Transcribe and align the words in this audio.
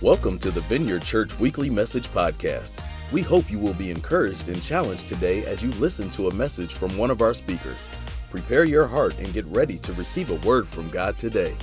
Welcome 0.00 0.38
to 0.38 0.52
the 0.52 0.60
Vineyard 0.60 1.02
Church 1.02 1.36
Weekly 1.40 1.68
Message 1.68 2.06
Podcast. 2.10 2.80
We 3.10 3.20
hope 3.20 3.50
you 3.50 3.58
will 3.58 3.74
be 3.74 3.90
encouraged 3.90 4.48
and 4.48 4.62
challenged 4.62 5.08
today 5.08 5.44
as 5.44 5.60
you 5.60 5.72
listen 5.72 6.08
to 6.10 6.28
a 6.28 6.34
message 6.34 6.74
from 6.74 6.96
one 6.96 7.10
of 7.10 7.20
our 7.20 7.34
speakers. 7.34 7.84
Prepare 8.30 8.62
your 8.62 8.86
heart 8.86 9.18
and 9.18 9.32
get 9.32 9.44
ready 9.46 9.76
to 9.78 9.92
receive 9.94 10.30
a 10.30 10.36
word 10.46 10.68
from 10.68 10.88
God 10.90 11.18
today. 11.18 11.56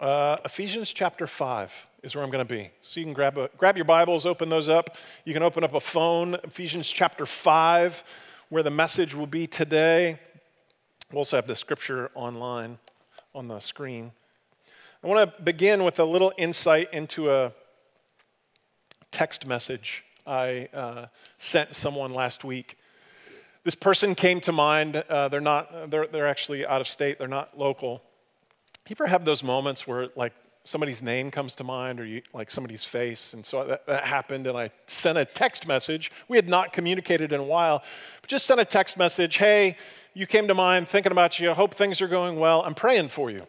Uh, 0.00 0.38
Ephesians 0.46 0.90
chapter 0.90 1.26
5 1.26 1.86
is 2.04 2.14
where 2.14 2.24
I'm 2.24 2.30
going 2.30 2.46
to 2.46 2.50
be. 2.50 2.70
So 2.80 2.98
you 2.98 3.04
can 3.04 3.12
grab, 3.12 3.36
a, 3.36 3.50
grab 3.58 3.76
your 3.76 3.84
Bibles, 3.84 4.24
open 4.24 4.48
those 4.48 4.70
up. 4.70 4.96
You 5.26 5.34
can 5.34 5.42
open 5.42 5.64
up 5.64 5.74
a 5.74 5.80
phone, 5.80 6.36
Ephesians 6.44 6.88
chapter 6.88 7.26
5, 7.26 8.04
where 8.48 8.62
the 8.62 8.70
message 8.70 9.14
will 9.14 9.26
be 9.26 9.46
today. 9.46 10.18
We'll 11.12 11.18
also 11.18 11.36
have 11.36 11.46
the 11.46 11.56
scripture 11.56 12.10
online 12.14 12.78
on 13.34 13.48
the 13.48 13.60
screen. 13.60 14.12
I 15.02 15.06
want 15.06 15.36
to 15.36 15.42
begin 15.42 15.84
with 15.84 15.98
a 15.98 16.04
little 16.04 16.32
insight 16.36 16.92
into 16.92 17.30
a 17.30 17.52
text 19.10 19.46
message 19.46 20.04
I 20.28 20.68
uh, 20.74 21.06
sent 21.38 21.74
someone 21.74 22.12
last 22.12 22.44
week. 22.44 22.76
This 23.64 23.74
person 23.74 24.14
came 24.14 24.40
to 24.42 24.52
mind. 24.52 24.96
Uh, 24.96 25.28
they're 25.28 25.40
not. 25.40 25.90
They're, 25.90 26.06
they're 26.06 26.28
actually 26.28 26.66
out 26.66 26.80
of 26.80 26.88
state. 26.88 27.18
They're 27.18 27.26
not 27.26 27.58
local. 27.58 28.02
You 28.88 28.94
ever 28.94 29.06
have 29.06 29.24
those 29.24 29.42
moments 29.42 29.86
where 29.86 30.08
like 30.16 30.32
somebody's 30.64 31.02
name 31.02 31.30
comes 31.30 31.54
to 31.56 31.64
mind 31.64 31.98
or 31.98 32.04
you, 32.04 32.22
like 32.34 32.50
somebody's 32.50 32.84
face? 32.84 33.32
And 33.32 33.44
so 33.44 33.64
that, 33.64 33.86
that 33.86 34.04
happened, 34.04 34.46
and 34.46 34.56
I 34.56 34.70
sent 34.86 35.16
a 35.16 35.24
text 35.24 35.66
message. 35.66 36.10
We 36.28 36.36
had 36.36 36.48
not 36.48 36.72
communicated 36.72 37.32
in 37.32 37.40
a 37.40 37.44
while, 37.44 37.82
but 38.20 38.28
just 38.28 38.46
sent 38.46 38.60
a 38.60 38.64
text 38.64 38.96
message. 38.96 39.36
Hey, 39.36 39.76
you 40.18 40.26
came 40.26 40.48
to 40.48 40.54
mind, 40.54 40.88
thinking 40.88 41.12
about 41.12 41.38
you. 41.38 41.48
I 41.48 41.54
hope 41.54 41.74
things 41.74 42.02
are 42.02 42.08
going 42.08 42.40
well. 42.40 42.64
I'm 42.64 42.74
praying 42.74 43.10
for 43.10 43.30
you. 43.30 43.46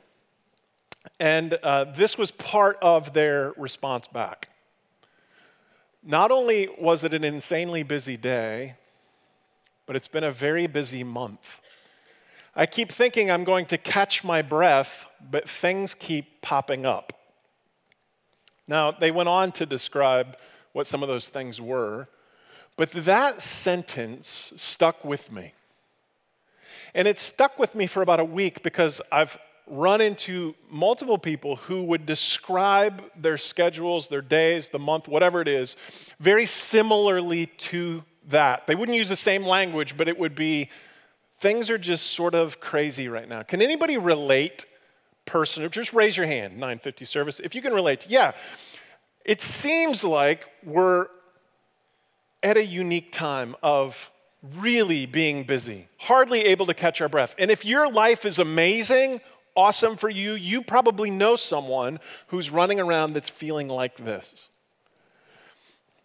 And 1.20 1.56
uh, 1.64 1.86
this 1.86 2.16
was 2.16 2.30
part 2.30 2.78
of 2.80 3.12
their 3.14 3.54
response 3.58 4.06
back. 4.06 4.50
Not 6.04 6.30
only 6.30 6.70
was 6.78 7.04
it 7.04 7.12
an 7.16 7.24
insanely 7.24 7.82
busy 7.82 8.18
day, 8.18 8.76
but 9.88 9.96
it's 9.96 10.08
been 10.08 10.24
a 10.24 10.32
very 10.32 10.68
busy 10.68 11.04
month. 11.04 11.60
I 12.56 12.68
keep 12.68 12.92
thinking 12.92 13.32
I'm 13.32 13.46
going 13.46 13.66
to 13.66 13.78
catch 13.80 14.24
my 14.24 14.44
breath, 14.44 15.08
but 15.32 15.50
things 15.50 15.96
keep 15.96 16.40
popping 16.44 16.86
up. 16.86 17.14
Now, 18.68 18.92
they 18.92 19.10
went 19.10 19.28
on 19.28 19.54
to 19.54 19.66
describe 19.66 20.38
what 20.74 20.86
some 20.86 21.02
of 21.02 21.10
those 21.10 21.30
things 21.30 21.60
were, 21.60 22.10
but 22.78 22.92
that 22.92 23.42
sentence 23.42 24.54
stuck 24.56 25.04
with 25.04 25.32
me. 25.32 25.54
And 26.94 27.08
it 27.08 27.20
stuck 27.20 27.60
with 27.60 27.76
me 27.76 27.88
for 27.88 28.02
about 28.02 28.20
a 28.20 28.26
week 28.26 28.64
because 28.64 29.02
I've 29.12 29.38
run 29.68 30.02
into 30.02 30.56
multiple 30.70 31.18
people 31.18 31.56
who 31.58 31.84
would 31.84 32.06
describe 32.06 33.04
their 33.16 33.38
schedules, 33.38 34.08
their 34.08 34.22
days, 34.22 34.70
the 34.70 34.80
month, 34.80 35.08
whatever 35.08 35.42
it 35.42 35.48
is, 35.48 35.76
very 36.20 36.46
similarly 36.46 37.46
to 37.46 38.04
that. 38.30 38.66
They 38.68 38.76
wouldn't 38.76 38.98
use 38.98 39.10
the 39.10 39.16
same 39.16 39.44
language, 39.44 39.96
but 39.96 40.08
it 40.08 40.18
would 40.18 40.36
be 40.36 40.70
things 41.40 41.70
are 41.70 41.78
just 41.78 42.08
sort 42.08 42.36
of 42.36 42.60
crazy 42.60 43.08
right 43.08 43.28
now. 43.28 43.44
Can 43.44 43.62
anybody 43.62 43.98
relate 43.98 44.66
person? 45.26 45.70
Just 45.70 45.94
raise 45.94 46.18
your 46.18 46.26
hand, 46.26 46.54
950 46.54 47.06
service. 47.06 47.40
If 47.40 47.56
you 47.56 47.62
can 47.62 47.74
relate, 47.74 48.08
yeah. 48.10 48.34
It 49.24 49.42
seems 49.42 50.04
like 50.04 50.48
we're 50.64 51.08
at 52.42 52.58
a 52.58 52.66
unique 52.66 53.12
time 53.12 53.56
of 53.62 54.12
really 54.56 55.06
being 55.06 55.44
busy, 55.44 55.88
hardly 55.98 56.42
able 56.42 56.66
to 56.66 56.74
catch 56.74 57.02
our 57.02 57.10
breath. 57.10 57.36
And 57.38 57.52
if 57.52 57.66
your 57.66 57.92
life 57.92 58.26
is 58.26 58.40
amazing, 58.40 59.22
awesome 59.56 59.98
for 59.98 60.10
you, 60.10 60.34
you 60.34 60.62
probably 60.62 61.12
know 61.12 61.36
someone 61.36 62.00
who's 62.28 62.50
running 62.50 62.80
around 62.80 63.14
that's 63.14 63.30
feeling 63.30 63.68
like 63.68 63.98
this. 63.98 64.48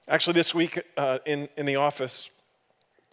Actually, 0.09 0.35
this 0.35 0.55
week 0.55 0.83
uh, 0.97 1.19
in, 1.25 1.49
in 1.57 1.65
the 1.65 1.77
office, 1.77 2.29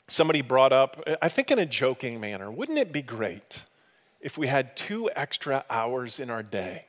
somebody 0.07 0.41
brought 0.41 0.73
up, 0.73 1.03
I 1.21 1.29
think 1.29 1.51
in 1.51 1.59
a 1.59 1.65
joking 1.65 2.19
manner, 2.19 2.51
wouldn't 2.51 2.79
it 2.79 2.91
be 2.91 3.01
great 3.01 3.59
if 4.19 4.37
we 4.37 4.47
had 4.47 4.75
two 4.75 5.09
extra 5.15 5.63
hours 5.69 6.19
in 6.19 6.29
our 6.29 6.43
day? 6.43 6.85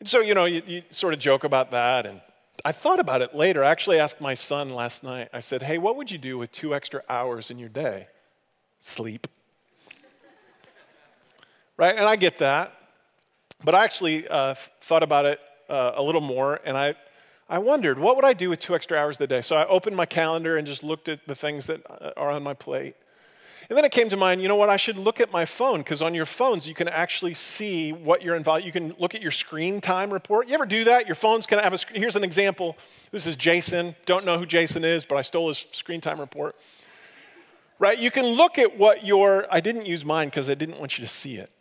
And 0.00 0.08
so, 0.08 0.20
you 0.20 0.34
know, 0.34 0.46
you, 0.46 0.62
you 0.66 0.82
sort 0.90 1.12
of 1.12 1.20
joke 1.20 1.44
about 1.44 1.70
that 1.72 2.06
and 2.06 2.22
I 2.64 2.72
thought 2.72 3.00
about 3.00 3.22
it 3.22 3.34
later. 3.34 3.64
I 3.64 3.70
actually 3.70 3.98
asked 3.98 4.20
my 4.20 4.34
son 4.34 4.70
last 4.70 5.02
night. 5.02 5.28
I 5.32 5.40
said, 5.40 5.62
Hey, 5.62 5.78
what 5.78 5.96
would 5.96 6.10
you 6.10 6.18
do 6.18 6.38
with 6.38 6.52
two 6.52 6.74
extra 6.74 7.02
hours 7.08 7.50
in 7.50 7.58
your 7.58 7.68
day? 7.68 8.08
Sleep. 8.80 9.26
right? 11.76 11.96
And 11.96 12.04
I 12.04 12.16
get 12.16 12.38
that. 12.38 12.74
But 13.62 13.74
I 13.74 13.84
actually 13.84 14.26
uh, 14.28 14.54
thought 14.80 15.02
about 15.02 15.26
it 15.26 15.40
uh, 15.68 15.92
a 15.94 16.02
little 16.02 16.20
more, 16.20 16.60
and 16.64 16.76
I, 16.76 16.94
I 17.48 17.58
wondered, 17.58 17.98
what 17.98 18.16
would 18.16 18.24
I 18.24 18.32
do 18.32 18.48
with 18.48 18.58
two 18.58 18.74
extra 18.74 18.98
hours 18.98 19.20
a 19.20 19.26
day? 19.26 19.42
So 19.42 19.54
I 19.56 19.66
opened 19.66 19.96
my 19.96 20.06
calendar 20.06 20.56
and 20.56 20.66
just 20.66 20.82
looked 20.82 21.08
at 21.08 21.26
the 21.26 21.34
things 21.34 21.66
that 21.66 21.82
uh, 21.88 22.10
are 22.16 22.30
on 22.30 22.42
my 22.42 22.54
plate. 22.54 22.96
And 23.70 23.76
then 23.76 23.84
it 23.84 23.92
came 23.92 24.08
to 24.08 24.16
mind, 24.16 24.42
you 24.42 24.48
know 24.48 24.56
what, 24.56 24.68
I 24.68 24.76
should 24.76 24.98
look 24.98 25.20
at 25.20 25.30
my 25.30 25.44
phone 25.44 25.78
because 25.78 26.02
on 26.02 26.12
your 26.12 26.26
phones 26.26 26.66
you 26.66 26.74
can 26.74 26.88
actually 26.88 27.34
see 27.34 27.92
what 27.92 28.20
you're 28.20 28.34
involved. 28.34 28.64
You 28.64 28.72
can 28.72 28.96
look 28.98 29.14
at 29.14 29.22
your 29.22 29.30
screen 29.30 29.80
time 29.80 30.12
report. 30.12 30.48
You 30.48 30.54
ever 30.54 30.66
do 30.66 30.82
that? 30.84 31.06
Your 31.06 31.14
phone's 31.14 31.46
gonna 31.46 31.62
have 31.62 31.72
a 31.72 31.78
screen. 31.78 32.00
Here's 32.02 32.16
an 32.16 32.24
example. 32.24 32.76
This 33.12 33.28
is 33.28 33.36
Jason. 33.36 33.94
Don't 34.06 34.26
know 34.26 34.38
who 34.38 34.44
Jason 34.44 34.84
is, 34.84 35.04
but 35.04 35.14
I 35.14 35.22
stole 35.22 35.46
his 35.46 35.68
screen 35.70 36.00
time 36.00 36.18
report. 36.18 36.56
Right? 37.78 37.96
You 37.96 38.10
can 38.10 38.26
look 38.26 38.58
at 38.58 38.76
what 38.76 39.06
your, 39.06 39.46
I 39.52 39.60
didn't 39.60 39.86
use 39.86 40.04
mine 40.04 40.30
because 40.30 40.50
I 40.50 40.54
didn't 40.54 40.80
want 40.80 40.98
you 40.98 41.04
to 41.04 41.10
see 41.10 41.36
it. 41.36 41.52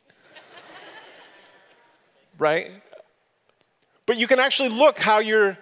right? 2.40 2.72
But 4.08 4.18
you 4.18 4.26
can 4.26 4.40
actually 4.40 4.70
look 4.70 4.98
how 4.98 5.20
your 5.20 5.60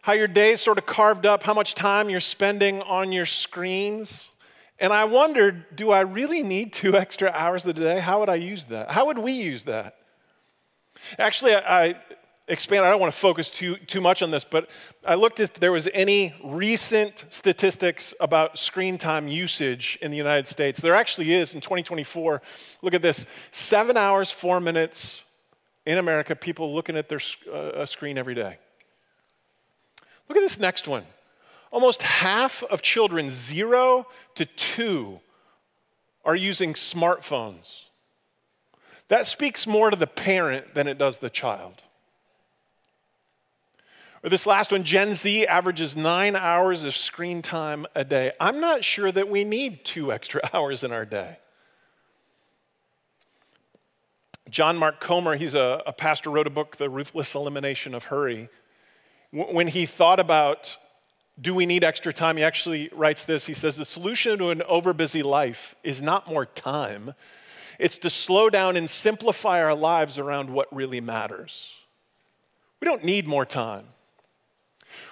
how 0.00 0.12
your 0.12 0.28
day's 0.28 0.60
sort 0.60 0.76
of 0.76 0.84
carved 0.84 1.24
up, 1.24 1.44
how 1.44 1.54
much 1.54 1.74
time 1.74 2.10
you're 2.10 2.20
spending 2.20 2.82
on 2.82 3.10
your 3.10 3.24
screens. 3.24 4.28
And 4.78 4.92
I 4.92 5.04
wondered, 5.04 5.76
do 5.76 5.90
I 5.90 6.00
really 6.00 6.42
need 6.42 6.72
two 6.72 6.96
extra 7.04 7.30
hours 7.30 7.64
of 7.64 7.74
the 7.74 7.80
day? 7.80 8.00
How 8.00 8.20
would 8.20 8.28
I 8.28 8.36
use 8.36 8.66
that? 8.66 8.90
How 8.90 9.06
would 9.06 9.18
we 9.18 9.32
use 9.32 9.64
that? 9.64 9.96
Actually, 11.18 11.54
I, 11.54 11.86
I 11.86 11.94
expand, 12.48 12.84
I 12.84 12.90
don't 12.90 13.00
want 13.00 13.12
to 13.12 13.18
focus 13.18 13.50
too, 13.50 13.76
too 13.76 14.00
much 14.00 14.22
on 14.22 14.30
this, 14.30 14.44
but 14.44 14.68
I 15.04 15.14
looked 15.14 15.40
if 15.40 15.54
there 15.54 15.72
was 15.72 15.88
any 15.92 16.34
recent 16.42 17.24
statistics 17.30 18.14
about 18.20 18.58
screen 18.58 18.98
time 18.98 19.28
usage 19.28 19.98
in 20.02 20.10
the 20.10 20.16
United 20.16 20.46
States. 20.48 20.80
There 20.80 20.94
actually 20.94 21.32
is 21.32 21.54
in 21.54 21.60
2024. 21.60 22.42
Look 22.82 22.94
at 22.94 23.02
this 23.02 23.26
seven 23.50 23.96
hours, 23.96 24.30
four 24.30 24.60
minutes 24.60 25.22
in 25.86 25.98
America, 25.98 26.34
people 26.34 26.74
looking 26.74 26.96
at 26.96 27.08
their 27.08 27.20
uh, 27.52 27.84
screen 27.86 28.18
every 28.18 28.34
day. 28.34 28.58
Look 30.28 30.38
at 30.38 30.42
this 30.42 30.58
next 30.58 30.88
one 30.88 31.04
Almost 31.74 32.04
half 32.04 32.62
of 32.62 32.82
children, 32.82 33.30
zero 33.30 34.06
to 34.36 34.46
two, 34.46 35.18
are 36.24 36.36
using 36.36 36.74
smartphones. 36.74 37.80
That 39.08 39.26
speaks 39.26 39.66
more 39.66 39.90
to 39.90 39.96
the 39.96 40.06
parent 40.06 40.74
than 40.74 40.86
it 40.86 40.98
does 40.98 41.18
the 41.18 41.30
child. 41.30 41.82
Or 44.22 44.30
this 44.30 44.46
last 44.46 44.70
one 44.70 44.84
Gen 44.84 45.14
Z 45.14 45.48
averages 45.48 45.96
nine 45.96 46.36
hours 46.36 46.84
of 46.84 46.96
screen 46.96 47.42
time 47.42 47.86
a 47.96 48.04
day. 48.04 48.30
I'm 48.38 48.60
not 48.60 48.84
sure 48.84 49.10
that 49.10 49.28
we 49.28 49.42
need 49.42 49.84
two 49.84 50.12
extra 50.12 50.42
hours 50.54 50.84
in 50.84 50.92
our 50.92 51.04
day. 51.04 51.38
John 54.48 54.76
Mark 54.76 55.00
Comer, 55.00 55.34
he's 55.34 55.54
a, 55.54 55.82
a 55.88 55.92
pastor, 55.92 56.30
wrote 56.30 56.46
a 56.46 56.50
book, 56.50 56.76
The 56.76 56.88
Ruthless 56.88 57.34
Elimination 57.34 57.96
of 57.96 58.04
Hurry. 58.04 58.48
When 59.32 59.66
he 59.66 59.86
thought 59.86 60.20
about 60.20 60.76
do 61.40 61.54
we 61.54 61.66
need 61.66 61.82
extra 61.82 62.12
time? 62.12 62.36
He 62.36 62.44
actually 62.44 62.90
writes 62.92 63.24
this. 63.24 63.46
He 63.46 63.54
says, 63.54 63.76
The 63.76 63.84
solution 63.84 64.38
to 64.38 64.50
an 64.50 64.60
overbusy 64.60 65.24
life 65.24 65.74
is 65.82 66.00
not 66.00 66.28
more 66.28 66.46
time, 66.46 67.14
it's 67.78 67.98
to 67.98 68.10
slow 68.10 68.50
down 68.50 68.76
and 68.76 68.88
simplify 68.88 69.62
our 69.62 69.74
lives 69.74 70.18
around 70.18 70.48
what 70.48 70.74
really 70.74 71.00
matters. 71.00 71.70
We 72.80 72.86
don't 72.86 73.02
need 73.02 73.26
more 73.26 73.44
time. 73.44 73.86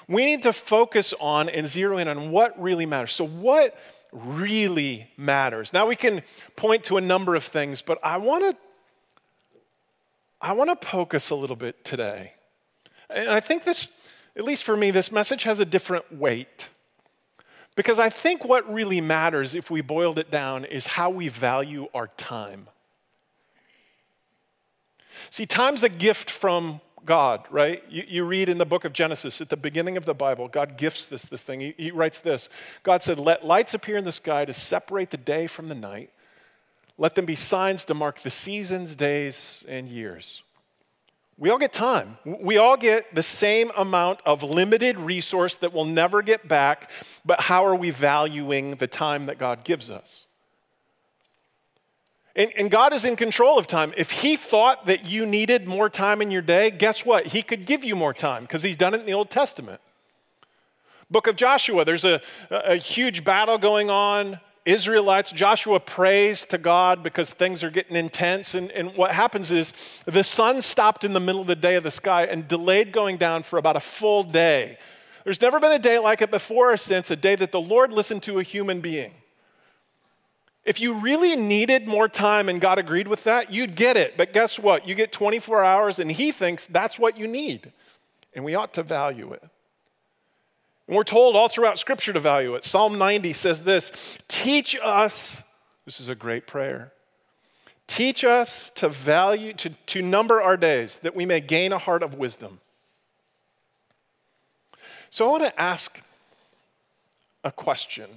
We 0.07 0.25
need 0.25 0.43
to 0.43 0.53
focus 0.53 1.13
on 1.21 1.49
and 1.49 1.67
zero 1.67 1.99
in 1.99 2.07
on 2.07 2.31
what 2.31 2.61
really 2.61 2.87
matters. 2.87 3.13
So, 3.13 3.27
what 3.27 3.77
really 4.13 5.11
matters? 5.17 5.73
Now, 5.73 5.87
we 5.87 5.97
can 5.97 6.23
point 6.55 6.85
to 6.85 6.99
a 6.99 7.01
number 7.01 7.35
of 7.35 7.45
things, 7.45 7.83
but 7.83 7.99
I 8.03 8.19
want 8.19 8.45
to. 8.45 8.57
I 10.41 10.53
want 10.53 10.71
to 10.71 10.77
poke 10.77 11.15
us 11.15 11.31
a 11.31 11.37
little 11.37 11.55
bit 11.55 11.85
today. 11.85 12.33
And 13.09 13.31
I 13.31 13.39
think 13.39 13.65
this 13.65 13.87
at 14.37 14.45
least 14.45 14.65
for 14.65 14.77
me, 14.77 14.91
this 14.91 15.13
message 15.13 15.43
has 15.43 15.61
a 15.61 15.65
different 15.65 16.13
weight. 16.13 16.69
Because 17.75 17.99
I 17.99 18.09
think 18.09 18.45
what 18.45 18.71
really 18.73 19.01
matters, 19.01 19.55
if 19.55 19.71
we 19.71 19.81
boiled 19.81 20.19
it 20.19 20.31
down, 20.31 20.65
is 20.65 20.87
how 20.87 21.11
we 21.11 21.29
value 21.29 21.89
our 21.95 22.07
time. 22.07 22.69
See, 25.31 25.47
time's 25.47 25.83
a 25.83 25.89
gift 25.89 26.31
from 26.31 26.81
God, 27.05 27.47
right? 27.51 27.83
You, 27.89 28.05
you, 28.07 28.25
read 28.25 28.49
in 28.49 28.59
the 28.59 28.67
book 28.67 28.85
of 28.85 28.93
Genesis 28.93 29.41
at 29.41 29.49
the 29.49 29.57
beginning 29.57 29.97
of 29.97 30.05
the 30.05 30.15
Bible, 30.15 30.49
God 30.49 30.77
gifts 30.77 31.07
this, 31.07 31.25
this 31.27 31.43
thing. 31.43 31.61
He, 31.61 31.75
he 31.77 31.91
writes 31.91 32.21
this 32.21 32.49
God 32.83 33.03
said, 33.03 33.19
Let 33.19 33.45
lights 33.45 33.75
appear 33.75 33.97
in 33.97 34.05
the 34.05 34.13
sky 34.13 34.45
to 34.45 34.55
separate 34.55 35.11
the 35.11 35.17
day 35.17 35.47
from 35.47 35.69
the 35.69 35.75
night. 35.75 36.11
Let 36.99 37.15
them 37.15 37.25
be 37.25 37.35
signs 37.35 37.85
to 37.87 37.95
mark 37.95 38.21
the 38.21 38.31
seasons, 38.31 38.95
days, 38.95 39.65
and 39.67 39.89
years. 39.89 40.43
We 41.39 41.51
all 41.51 41.59
get 41.59 41.73
time. 41.73 42.19
We 42.25 42.59
all 42.59 42.77
get 42.77 43.15
the 43.15 43.23
same 43.23 43.73
amount 43.77 44.21
of 44.25 44.43
limited 44.43 44.97
resource 44.99 45.57
that 45.57 45.73
we'll 45.73 45.87
never 45.87 46.23
get 46.23 46.47
back, 46.47 46.91
but 47.25 47.41
how 47.41 47.65
are 47.65 47.75
we 47.75 47.91
valuing 47.91 48.77
the 48.77 48.87
time 48.87 49.27
that 49.27 49.39
God 49.39 49.65
gives 49.65 49.91
us? 49.91 50.27
And, 52.35 52.51
and, 52.57 52.71
God 52.71 52.95
is 52.95 53.05
in 53.05 53.17
control 53.17 53.59
of 53.59 53.67
time. 53.67 53.93
If 53.97 54.11
He 54.11 54.37
thought 54.37 54.87
that 54.87 55.05
you 55.05 55.27
needed 55.27 55.67
more 55.67 55.91
time 55.91 56.23
in 56.23 56.31
your 56.31 56.41
day, 56.41 56.71
guess 56.71 57.05
what? 57.05 57.27
He 57.27 57.43
could 57.43 57.67
give 57.67 57.85
you 57.85 57.95
more 57.95 58.15
time 58.15 58.45
because 58.45 58.63
He's 58.63 58.77
done 58.77 58.95
it 58.95 59.01
in 59.01 59.07
the 59.07 59.13
Old 59.13 59.29
Testament. 59.29 59.81
Book 61.11 61.27
of 61.27 61.37
Joshua, 61.37 61.85
there's 61.85 62.07
a, 62.07 62.23
a 62.51 62.77
huge 62.77 63.23
battle 63.23 63.59
going 63.59 63.91
on. 63.91 64.41
Israelites, 64.65 65.33
Joshua 65.33 65.81
prays 65.81 66.45
to 66.47 66.59
God 66.59 67.03
because 67.03 67.33
things 67.33 67.65
are 67.65 67.71
getting 67.71 67.97
intense. 67.97 68.55
And, 68.55 68.71
and 68.73 68.95
what 68.97 69.11
happens 69.11 69.51
is 69.51 69.73
the 70.05 70.23
sun 70.23 70.63
stopped 70.63 71.05
in 71.05 71.13
the 71.13 71.21
middle 71.21 71.41
of 71.41 71.49
the 71.49 71.57
day 71.57 71.75
of 71.75 71.83
the 71.83 71.91
sky 71.91 72.25
and 72.25 72.47
delayed 72.47 72.93
going 72.93 73.17
down 73.17 73.43
for 73.43 73.59
about 73.59 73.77
a 73.77 73.81
full 73.81 74.23
day. 74.23 74.79
There's 75.25 75.41
never 75.41 75.59
been 75.61 75.73
a 75.73 75.79
day 75.79 75.99
like 75.99 76.23
it 76.23 76.31
before 76.31 76.73
or 76.73 76.77
since, 76.77 77.11
a 77.11 77.17
day 77.17 77.35
that 77.37 77.53
the 77.53 77.61
Lord 77.61 77.93
listened 77.93 78.23
to 78.25 78.39
a 78.39 78.43
human 78.43 78.81
being. 78.81 79.15
If 80.65 80.81
you 80.81 80.95
really 80.95 81.35
needed 81.35 81.89
more 81.89 82.09
time 82.09 82.49
and 82.49 82.61
God 82.61 82.79
agreed 82.79 83.09
with 83.09 83.25
that, 83.25 83.53
you'd 83.53 83.75
get 83.75 83.97
it. 83.97 84.17
But 84.17 84.33
guess 84.33 84.59
what? 84.59 84.87
You 84.87 84.95
get 84.95 85.11
24 85.11 85.65
hours 85.65 85.99
and 85.99 86.11
He 86.11 86.31
thinks 86.31 86.67
that's 86.67 86.99
what 86.99 87.17
you 87.17 87.27
need. 87.27 87.73
And 88.33 88.45
we 88.45 88.55
ought 88.55 88.73
to 88.75 88.83
value 88.83 89.33
it. 89.33 89.43
And 90.87 90.97
we're 90.97 91.05
told 91.05 91.37
all 91.37 91.49
throughout 91.49 91.79
Scripture 91.79 92.13
to 92.13 92.21
value 92.21 92.55
it. 92.55 92.65
Psalm 92.65 92.99
90 92.99 93.33
says 93.33 93.63
this 93.63 94.19
Teach 94.29 94.77
us, 94.83 95.43
this 95.85 96.01
is 96.01 96.09
a 96.09 96.15
great 96.15 96.47
prayer. 96.47 96.93
Teach 97.87 98.25
us 98.25 98.71
to 98.77 98.89
value, 98.89 99.53
to, 99.55 99.71
to 99.71 100.03
number 100.03 100.41
our 100.41 100.57
days, 100.57 100.99
that 101.01 101.15
we 101.15 101.27
may 101.27 101.41
gain 101.41 101.73
a 101.73 101.79
heart 101.79 102.03
of 102.03 102.15
wisdom. 102.15 102.61
So 105.11 105.27
I 105.27 105.31
want 105.31 105.43
to 105.45 105.61
ask 105.61 106.01
a 107.45 107.53
question 107.53 108.09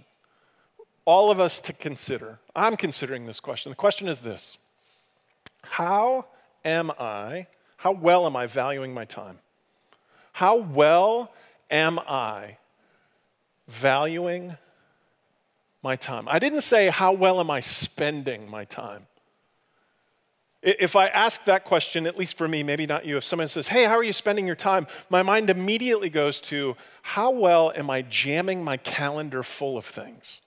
all 1.04 1.30
of 1.30 1.40
us 1.40 1.60
to 1.60 1.74
consider. 1.74 2.40
I'm 2.56 2.78
considering 2.78 3.26
this 3.26 3.40
question. 3.40 3.70
The 3.70 3.76
question 3.76 4.08
is 4.08 4.22
this 4.22 4.58
How 5.62 6.26
am 6.64 6.92
I, 7.00 7.48
how 7.78 7.92
well 7.92 8.26
am 8.26 8.36
I 8.36 8.48
valuing 8.48 8.94
my 8.94 9.06
time? 9.06 9.40
How 10.34 10.58
well 10.58 11.32
am 11.70 12.00
I 12.00 12.58
valuing 13.68 14.58
my 15.82 15.96
time? 15.96 16.28
I 16.28 16.40
didn't 16.40 16.62
say, 16.62 16.90
How 16.90 17.14
well 17.14 17.40
am 17.40 17.50
I 17.50 17.60
spending 17.60 18.50
my 18.50 18.66
time? 18.66 19.08
If 20.62 20.96
I 20.96 21.08
ask 21.08 21.46
that 21.46 21.64
question, 21.64 22.08
at 22.08 22.18
least 22.18 22.40
for 22.40 22.48
me, 22.48 22.64
maybe 22.64 22.88
not 22.88 23.06
you, 23.06 23.18
if 23.18 23.24
someone 23.24 23.48
says, 23.48 23.68
Hey, 23.68 23.84
how 23.84 23.96
are 23.96 24.04
you 24.04 24.14
spending 24.14 24.48
your 24.48 24.56
time? 24.56 24.88
My 25.10 25.22
mind 25.22 25.50
immediately 25.52 26.10
goes 26.10 26.42
to, 26.42 26.76
How 27.04 27.32
well 27.32 27.72
am 27.76 27.90
I 27.90 28.02
jamming 28.02 28.64
my 28.64 28.78
calendar 28.78 29.44
full 29.44 29.78
of 29.78 29.86
things? 29.86 30.42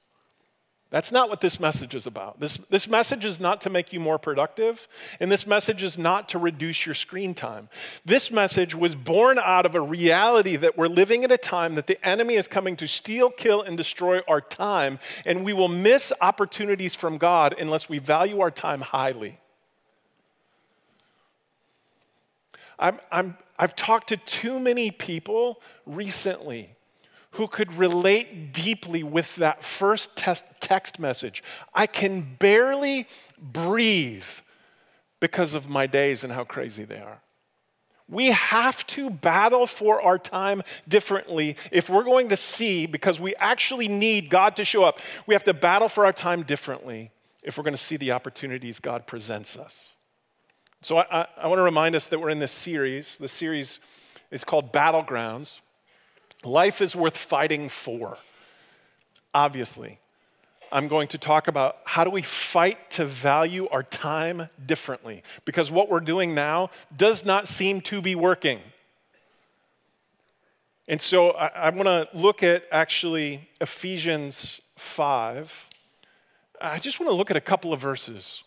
That's 0.91 1.13
not 1.13 1.29
what 1.29 1.43
this 1.43 1.61
message 1.61 1.95
is 1.95 2.07
about. 2.07 2.41
This, 2.41 2.57
this 2.71 2.89
message 2.89 3.27
is 3.27 3.39
not 3.39 3.61
to 3.63 3.71
make 3.71 3.93
you 3.93 4.01
more 4.01 4.19
productive, 4.19 4.89
and 5.21 5.31
this 5.31 5.47
message 5.47 5.83
is 5.83 5.99
not 5.99 6.31
to 6.31 6.39
reduce 6.39 6.87
your 6.87 6.95
screen 6.95 7.35
time. 7.35 7.69
This 8.07 8.31
message 8.31 8.75
was 8.75 8.95
born 8.95 9.39
out 9.39 9.67
of 9.67 9.75
a 9.75 9.83
reality 9.83 10.57
that 10.57 10.79
we're 10.79 10.89
living 10.89 11.25
at 11.25 11.33
a 11.33 11.37
time 11.37 11.75
that 11.75 11.89
the 11.89 12.03
enemy 12.07 12.35
is 12.35 12.49
coming 12.49 12.75
to 12.77 12.89
steal, 12.89 13.29
kill, 13.29 13.61
and 13.61 13.77
destroy 13.77 14.21
our 14.27 14.41
time, 14.41 14.99
and 15.27 15.45
we 15.45 15.53
will 15.53 15.69
miss 15.69 16.11
opportunities 16.23 16.95
from 16.95 17.19
God 17.19 17.55
unless 17.61 17.91
we 17.91 17.99
value 17.99 18.41
our 18.41 18.51
time 18.51 18.81
highly. 18.81 19.39
I'm, 22.79 22.99
I'm, 23.13 23.37
I've 23.59 23.77
talked 23.77 24.09
to 24.09 24.17
too 24.17 24.59
many 24.59 24.91
people 24.91 25.61
recently 25.85 26.78
who 27.33 27.47
could 27.47 27.75
relate 27.75 28.53
deeply 28.53 29.03
with 29.03 29.37
that 29.37 29.63
first 29.63 30.17
text 30.17 30.99
message. 30.99 31.43
I 31.75 31.87
can 31.87 32.37
barely 32.39 33.07
breathe 33.39 34.25
because 35.21 35.55
of 35.55 35.69
my 35.69 35.87
days 35.87 36.25
and 36.25 36.33
how 36.33 36.45
crazy 36.45 36.85
they 36.85 37.01
are. 37.01 37.21
We 38.09 38.29
have 38.29 38.87
to 38.89 39.11
battle 39.11 39.67
for 39.67 40.01
our 40.01 40.19
time 40.19 40.63
differently 40.89 41.57
if 41.71 41.91
we're 41.91 42.05
going 42.05 42.31
to 42.31 42.37
see, 42.37 42.87
because 42.87 43.21
we 43.21 43.35
actually 43.37 43.89
need 43.89 44.31
God 44.31 44.57
to 44.57 44.65
show 44.65 44.83
up, 44.83 45.01
we 45.27 45.35
have 45.35 45.45
to 45.45 45.53
battle 45.53 45.91
for 45.91 46.07
our 46.07 46.13
time 46.13 46.43
differently 46.43 47.11
if 47.43 47.59
we're 47.59 47.65
going 47.65 47.75
to 47.75 47.83
see 47.83 47.99
the 47.99 48.13
opportunities 48.13 48.81
God 48.81 49.07
presents 49.07 49.57
us. 49.57 49.83
So 50.81 50.97
I, 50.97 51.07
I, 51.11 51.27
I 51.37 51.49
want 51.49 51.59
to 51.59 51.63
remind 51.65 51.97
us 51.97 52.07
that 52.07 52.19
we're 52.19 52.31
in 52.31 52.39
this 52.39 52.53
series. 52.53 53.19
The 53.19 53.29
series 53.29 53.79
is 54.31 54.43
called 54.43 54.73
Battlegrounds. 54.73 55.61
Life 56.45 56.81
is 56.81 56.95
worth 56.95 57.17
fighting 57.17 57.69
for. 57.69 58.19
Obviously, 59.35 59.99
I'm 60.71 60.89
going 60.89 61.09
to 61.09 61.19
talk 61.19 61.49
about 61.49 61.79
how 61.85 62.05
do 62.05 62.11
we 62.11 62.23
fight 62.23 62.91
to 62.93 63.05
value 63.05 63.69
our 63.69 63.83
time 63.83 64.49
differently 64.65 65.23
because 65.45 65.71
what 65.71 65.89
we're 65.89 66.01
doing 66.01 66.35
now 66.35 66.71
does 66.97 67.25
not 67.25 67.49
seem 67.49 67.81
to 67.83 68.01
be 68.01 68.15
working. 68.15 68.61
And 70.87 71.01
so 71.01 71.33
I, 71.33 71.47
I 71.49 71.71
want 71.71 71.87
to 71.87 72.09
look 72.15 72.43
at 72.43 72.65
actually 72.71 73.49
Ephesians 73.61 74.61
5. 74.77 75.69
I 76.61 76.79
just 76.79 76.99
want 76.99 77.11
to 77.11 77.17
look 77.17 77.31
at 77.31 77.37
a 77.37 77.43
couple 77.43 77.73
of 77.73 77.81
verses. 77.81 78.43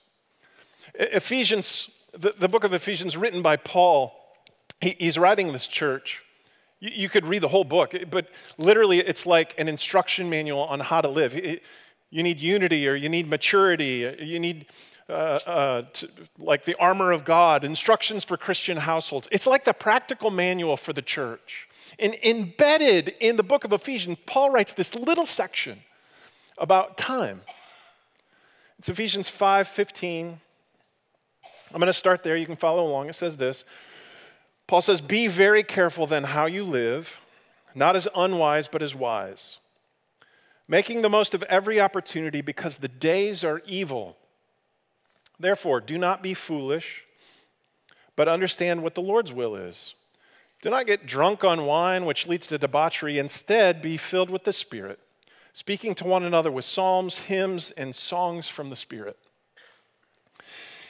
Ephesians, 0.95 1.89
the, 2.17 2.33
the 2.37 2.47
book 2.47 2.63
of 2.63 2.73
Ephesians, 2.73 3.15
written 3.15 3.41
by 3.41 3.57
Paul, 3.57 4.13
he, 4.79 4.95
he's 4.99 5.17
writing 5.17 5.53
this 5.53 5.67
church. 5.67 6.23
You, 6.81 6.89
you 6.93 7.09
could 7.09 7.25
read 7.25 7.41
the 7.41 7.47
whole 7.47 7.63
book, 7.63 7.95
but 8.09 8.27
literally 8.57 8.99
it's 8.99 9.25
like 9.25 9.55
an 9.57 9.69
instruction 9.69 10.29
manual 10.29 10.63
on 10.63 10.81
how 10.81 10.99
to 10.99 11.07
live. 11.07 11.33
It, 11.33 11.63
you 12.09 12.23
need 12.23 12.41
unity 12.41 12.89
or 12.89 12.95
you 12.95 13.07
need 13.07 13.29
maturity, 13.29 14.13
you 14.19 14.37
need 14.37 14.65
uh, 15.09 15.39
uh, 15.45 15.81
to, 15.93 16.09
like 16.37 16.65
the 16.65 16.75
armor 16.75 17.11
of 17.11 17.23
God, 17.23 17.63
instructions 17.63 18.23
for 18.25 18.37
Christian 18.37 18.77
households. 18.77 19.27
It's 19.31 19.47
like 19.47 19.63
the 19.63 19.73
practical 19.73 20.29
manual 20.31 20.77
for 20.77 20.93
the 20.93 21.01
church. 21.01 21.67
And 21.99 22.15
embedded 22.23 23.15
in 23.19 23.37
the 23.37 23.43
book 23.43 23.63
of 23.63 23.73
Ephesians, 23.73 24.17
Paul 24.25 24.49
writes 24.49 24.73
this 24.73 24.95
little 24.95 25.25
section 25.25 25.79
about 26.57 26.97
time. 26.97 27.41
It's 28.79 28.89
Ephesians 28.89 29.29
5 29.29 29.67
15. 29.67 30.39
I'm 31.73 31.79
going 31.79 31.87
to 31.87 31.93
start 31.93 32.23
there. 32.23 32.35
You 32.35 32.45
can 32.45 32.55
follow 32.55 32.85
along. 32.85 33.09
It 33.09 33.15
says 33.15 33.37
this 33.37 33.63
Paul 34.71 34.79
says, 34.81 35.01
Be 35.01 35.27
very 35.27 35.63
careful 35.63 36.07
then 36.07 36.23
how 36.23 36.45
you 36.45 36.63
live, 36.63 37.19
not 37.75 37.97
as 37.97 38.07
unwise, 38.15 38.69
but 38.69 38.81
as 38.81 38.95
wise, 38.95 39.57
making 40.65 41.01
the 41.01 41.09
most 41.09 41.33
of 41.33 41.43
every 41.43 41.81
opportunity 41.81 42.39
because 42.39 42.77
the 42.77 42.87
days 42.87 43.43
are 43.43 43.61
evil. 43.65 44.15
Therefore, 45.37 45.81
do 45.81 45.97
not 45.97 46.23
be 46.23 46.33
foolish, 46.33 47.03
but 48.15 48.29
understand 48.29 48.81
what 48.81 48.95
the 48.95 49.01
Lord's 49.01 49.33
will 49.33 49.57
is. 49.57 49.93
Do 50.61 50.69
not 50.69 50.87
get 50.87 51.05
drunk 51.05 51.43
on 51.43 51.65
wine, 51.65 52.05
which 52.05 52.25
leads 52.25 52.47
to 52.47 52.57
debauchery. 52.57 53.19
Instead, 53.19 53.81
be 53.81 53.97
filled 53.97 54.29
with 54.29 54.45
the 54.45 54.53
Spirit, 54.53 54.99
speaking 55.51 55.93
to 55.95 56.05
one 56.05 56.23
another 56.23 56.49
with 56.49 56.63
psalms, 56.63 57.17
hymns, 57.17 57.71
and 57.71 57.93
songs 57.93 58.47
from 58.47 58.69
the 58.69 58.77
Spirit. 58.77 59.17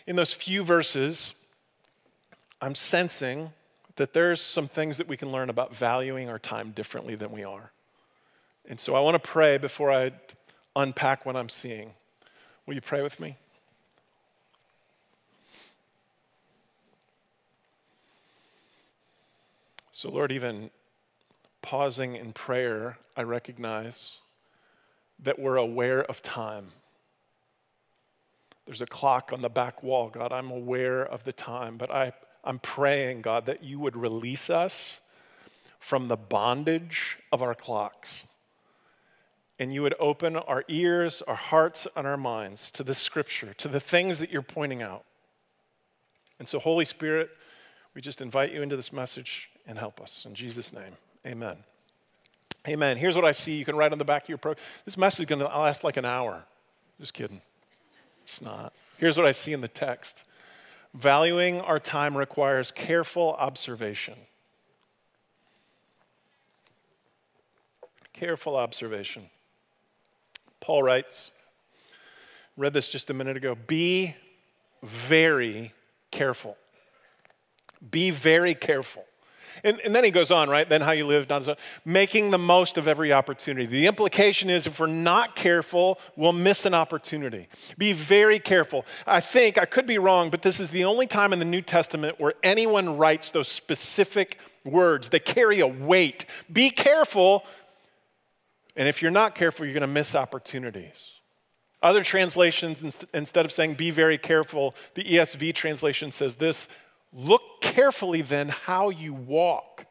In 0.05 0.17
those 0.17 0.33
few 0.33 0.63
verses, 0.63 1.33
I'm 2.61 2.75
sensing 2.75 3.53
that 3.95 4.13
there's 4.13 4.41
some 4.41 4.67
things 4.67 4.97
that 4.97 5.07
we 5.07 5.17
can 5.17 5.31
learn 5.31 5.49
about 5.49 5.75
valuing 5.75 6.29
our 6.29 6.39
time 6.39 6.71
differently 6.71 7.15
than 7.15 7.31
we 7.31 7.43
are. 7.43 7.71
And 8.67 8.79
so 8.79 8.95
I 8.95 8.99
want 8.99 9.21
to 9.21 9.29
pray 9.29 9.57
before 9.57 9.91
I 9.91 10.11
unpack 10.75 11.25
what 11.25 11.35
I'm 11.35 11.49
seeing. 11.49 11.93
Will 12.65 12.75
you 12.75 12.81
pray 12.81 13.01
with 13.01 13.19
me? 13.19 13.37
So, 19.91 20.09
Lord, 20.09 20.31
even 20.31 20.71
pausing 21.61 22.15
in 22.15 22.33
prayer, 22.33 22.97
I 23.15 23.23
recognize 23.23 24.17
that 25.19 25.37
we're 25.37 25.57
aware 25.57 26.03
of 26.05 26.21
time. 26.21 26.71
There's 28.65 28.81
a 28.81 28.87
clock 28.87 29.31
on 29.33 29.41
the 29.41 29.49
back 29.49 29.83
wall, 29.83 30.09
God. 30.09 30.31
I'm 30.31 30.49
aware 30.49 31.03
of 31.03 31.23
the 31.23 31.33
time, 31.33 31.77
but 31.77 31.91
I 31.91 32.13
I'm 32.43 32.59
praying, 32.59 33.21
God, 33.21 33.45
that 33.45 33.63
you 33.63 33.79
would 33.79 33.95
release 33.95 34.49
us 34.49 34.99
from 35.79 36.07
the 36.07 36.17
bondage 36.17 37.17
of 37.31 37.41
our 37.41 37.55
clocks. 37.55 38.23
And 39.59 39.73
you 39.73 39.83
would 39.83 39.93
open 39.99 40.35
our 40.35 40.63
ears, 40.67 41.21
our 41.27 41.35
hearts, 41.35 41.87
and 41.95 42.07
our 42.07 42.17
minds 42.17 42.71
to 42.71 42.83
the 42.83 42.95
scripture, 42.95 43.53
to 43.55 43.67
the 43.67 43.79
things 43.79 44.19
that 44.19 44.31
you're 44.31 44.41
pointing 44.41 44.81
out. 44.81 45.03
And 46.39 46.49
so, 46.49 46.57
Holy 46.57 46.85
Spirit, 46.85 47.29
we 47.93 48.01
just 48.01 48.21
invite 48.21 48.51
you 48.51 48.63
into 48.63 48.75
this 48.75 48.91
message 48.91 49.49
and 49.67 49.77
help 49.77 50.01
us. 50.01 50.25
In 50.25 50.33
Jesus' 50.33 50.73
name, 50.73 50.93
amen. 51.27 51.57
Amen. 52.67 52.97
Here's 52.97 53.15
what 53.15 53.25
I 53.25 53.31
see. 53.31 53.55
You 53.55 53.65
can 53.65 53.75
write 53.75 53.91
on 53.91 53.97
the 53.97 54.05
back 54.05 54.23
of 54.23 54.29
your 54.29 54.37
pro. 54.37 54.55
This 54.85 54.97
message 54.97 55.21
is 55.21 55.25
going 55.25 55.39
to 55.39 55.45
last 55.45 55.83
like 55.83 55.97
an 55.97 56.05
hour. 56.05 56.43
Just 56.99 57.13
kidding. 57.13 57.41
It's 58.23 58.41
not. 58.41 58.73
Here's 58.97 59.17
what 59.17 59.25
I 59.25 59.31
see 59.31 59.53
in 59.53 59.61
the 59.61 59.67
text 59.67 60.23
valuing 60.93 61.61
our 61.61 61.79
time 61.79 62.17
requires 62.17 62.71
careful 62.71 63.35
observation. 63.39 64.15
Careful 68.13 68.55
observation. 68.55 69.29
Paul 70.59 70.83
writes, 70.83 71.31
read 72.55 72.73
this 72.73 72.87
just 72.87 73.09
a 73.09 73.13
minute 73.13 73.37
ago 73.37 73.55
be 73.67 74.15
very 74.83 75.73
careful. 76.11 76.57
Be 77.89 78.11
very 78.11 78.53
careful. 78.53 79.05
And, 79.63 79.79
and, 79.81 79.93
then 79.93 80.03
he 80.03 80.11
goes 80.11 80.31
on, 80.31 80.49
right? 80.49 80.67
Then 80.67 80.81
how 80.81 80.91
you 80.91 81.05
live, 81.05 81.29
not 81.29 81.43
so, 81.43 81.55
making 81.85 82.31
the 82.31 82.37
most 82.37 82.77
of 82.77 82.87
every 82.87 83.13
opportunity. 83.13 83.65
The 83.65 83.87
implication 83.87 84.49
is 84.49 84.67
if 84.67 84.79
we're 84.79 84.87
not 84.87 85.35
careful, 85.35 85.99
we'll 86.15 86.33
miss 86.33 86.65
an 86.65 86.73
opportunity. 86.73 87.47
Be 87.77 87.93
very 87.93 88.39
careful. 88.39 88.85
I 89.05 89.19
think, 89.19 89.57
I 89.57 89.65
could 89.65 89.85
be 89.85 89.97
wrong, 89.97 90.29
but 90.29 90.41
this 90.41 90.59
is 90.59 90.71
the 90.71 90.85
only 90.85 91.07
time 91.07 91.33
in 91.33 91.39
the 91.39 91.45
New 91.45 91.61
Testament 91.61 92.19
where 92.19 92.33
anyone 92.43 92.97
writes 92.97 93.29
those 93.29 93.47
specific 93.47 94.37
words 94.63 95.09
that 95.09 95.25
carry 95.25 95.59
a 95.59 95.67
weight. 95.67 96.25
Be 96.51 96.69
careful, 96.69 97.45
and 98.75 98.87
if 98.87 99.01
you're 99.01 99.11
not 99.11 99.35
careful, 99.35 99.65
you're 99.65 99.73
going 99.73 99.81
to 99.81 99.87
miss 99.87 100.15
opportunities. 100.15 101.11
Other 101.83 102.03
translations, 102.03 103.05
instead 103.13 103.45
of 103.45 103.51
saying 103.51 103.73
be 103.73 103.89
very 103.89 104.17
careful, 104.17 104.75
the 104.93 105.03
ESV 105.03 105.55
translation 105.55 106.11
says 106.11 106.35
this 106.35 106.67
Look 107.13 107.61
carefully 107.61 108.21
then 108.21 108.49
how 108.49 108.89
you 108.89 109.13
walk, 109.13 109.85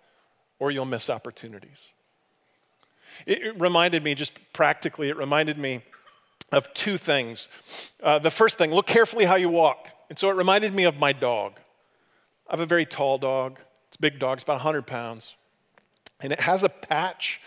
or 0.58 0.70
you'll 0.70 0.86
miss 0.86 1.10
opportunities. 1.10 1.78
It, 3.26 3.42
it 3.42 3.60
reminded 3.60 4.02
me, 4.02 4.14
just 4.14 4.32
practically, 4.52 5.08
it 5.08 5.16
reminded 5.16 5.58
me 5.58 5.82
of 6.52 6.72
two 6.74 6.98
things. 6.98 7.48
Uh, 8.02 8.18
the 8.18 8.30
first 8.30 8.58
thing, 8.58 8.72
look 8.72 8.86
carefully 8.86 9.24
how 9.24 9.36
you 9.36 9.48
walk. 9.48 9.88
And 10.08 10.18
so 10.18 10.30
it 10.30 10.36
reminded 10.36 10.74
me 10.74 10.84
of 10.84 10.98
my 10.98 11.12
dog. 11.12 11.60
I 12.48 12.52
have 12.54 12.60
a 12.60 12.66
very 12.66 12.86
tall 12.86 13.18
dog. 13.18 13.58
It's 13.88 13.96
a 13.96 14.00
big 14.00 14.18
dog, 14.18 14.38
it's 14.38 14.42
about 14.44 14.54
100 14.54 14.86
pounds. 14.86 15.34
And 16.20 16.32
it 16.32 16.40
has 16.40 16.62
a 16.62 16.68
patch 16.68 17.40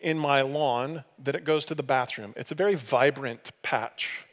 in 0.00 0.18
my 0.18 0.42
lawn 0.42 1.04
that 1.18 1.34
it 1.34 1.44
goes 1.44 1.64
to 1.66 1.74
the 1.74 1.82
bathroom. 1.82 2.34
It's 2.36 2.52
a 2.52 2.54
very 2.54 2.74
vibrant 2.74 3.50
patch. 3.62 4.26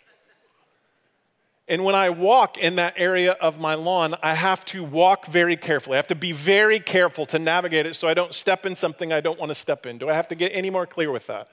And 1.67 1.83
when 1.83 1.95
I 1.95 2.11
walk 2.11 2.57
in 2.57 2.75
that 2.75 2.93
area 2.95 3.31
of 3.33 3.59
my 3.59 3.73
lawn, 3.73 4.15
I 4.21 4.35
have 4.35 4.63
to 4.65 4.83
walk 4.83 5.25
very 5.25 5.55
carefully. 5.55 5.95
I 5.95 5.97
have 5.97 6.07
to 6.07 6.15
be 6.15 6.31
very 6.31 6.79
careful 6.79 7.25
to 7.27 7.39
navigate 7.39 7.87
it 7.87 7.95
so 7.95 8.07
I 8.07 8.13
don't 8.13 8.35
step 8.35 8.67
in 8.67 8.75
something 8.75 9.11
I 9.11 9.19
don't 9.19 9.39
want 9.39 9.49
to 9.49 9.55
step 9.55 9.87
in. 9.87 9.97
Do 9.97 10.07
I 10.07 10.13
have 10.13 10.27
to 10.27 10.35
get 10.35 10.51
any 10.53 10.69
more 10.69 10.85
clear 10.85 11.11
with 11.11 11.25
that? 11.27 11.49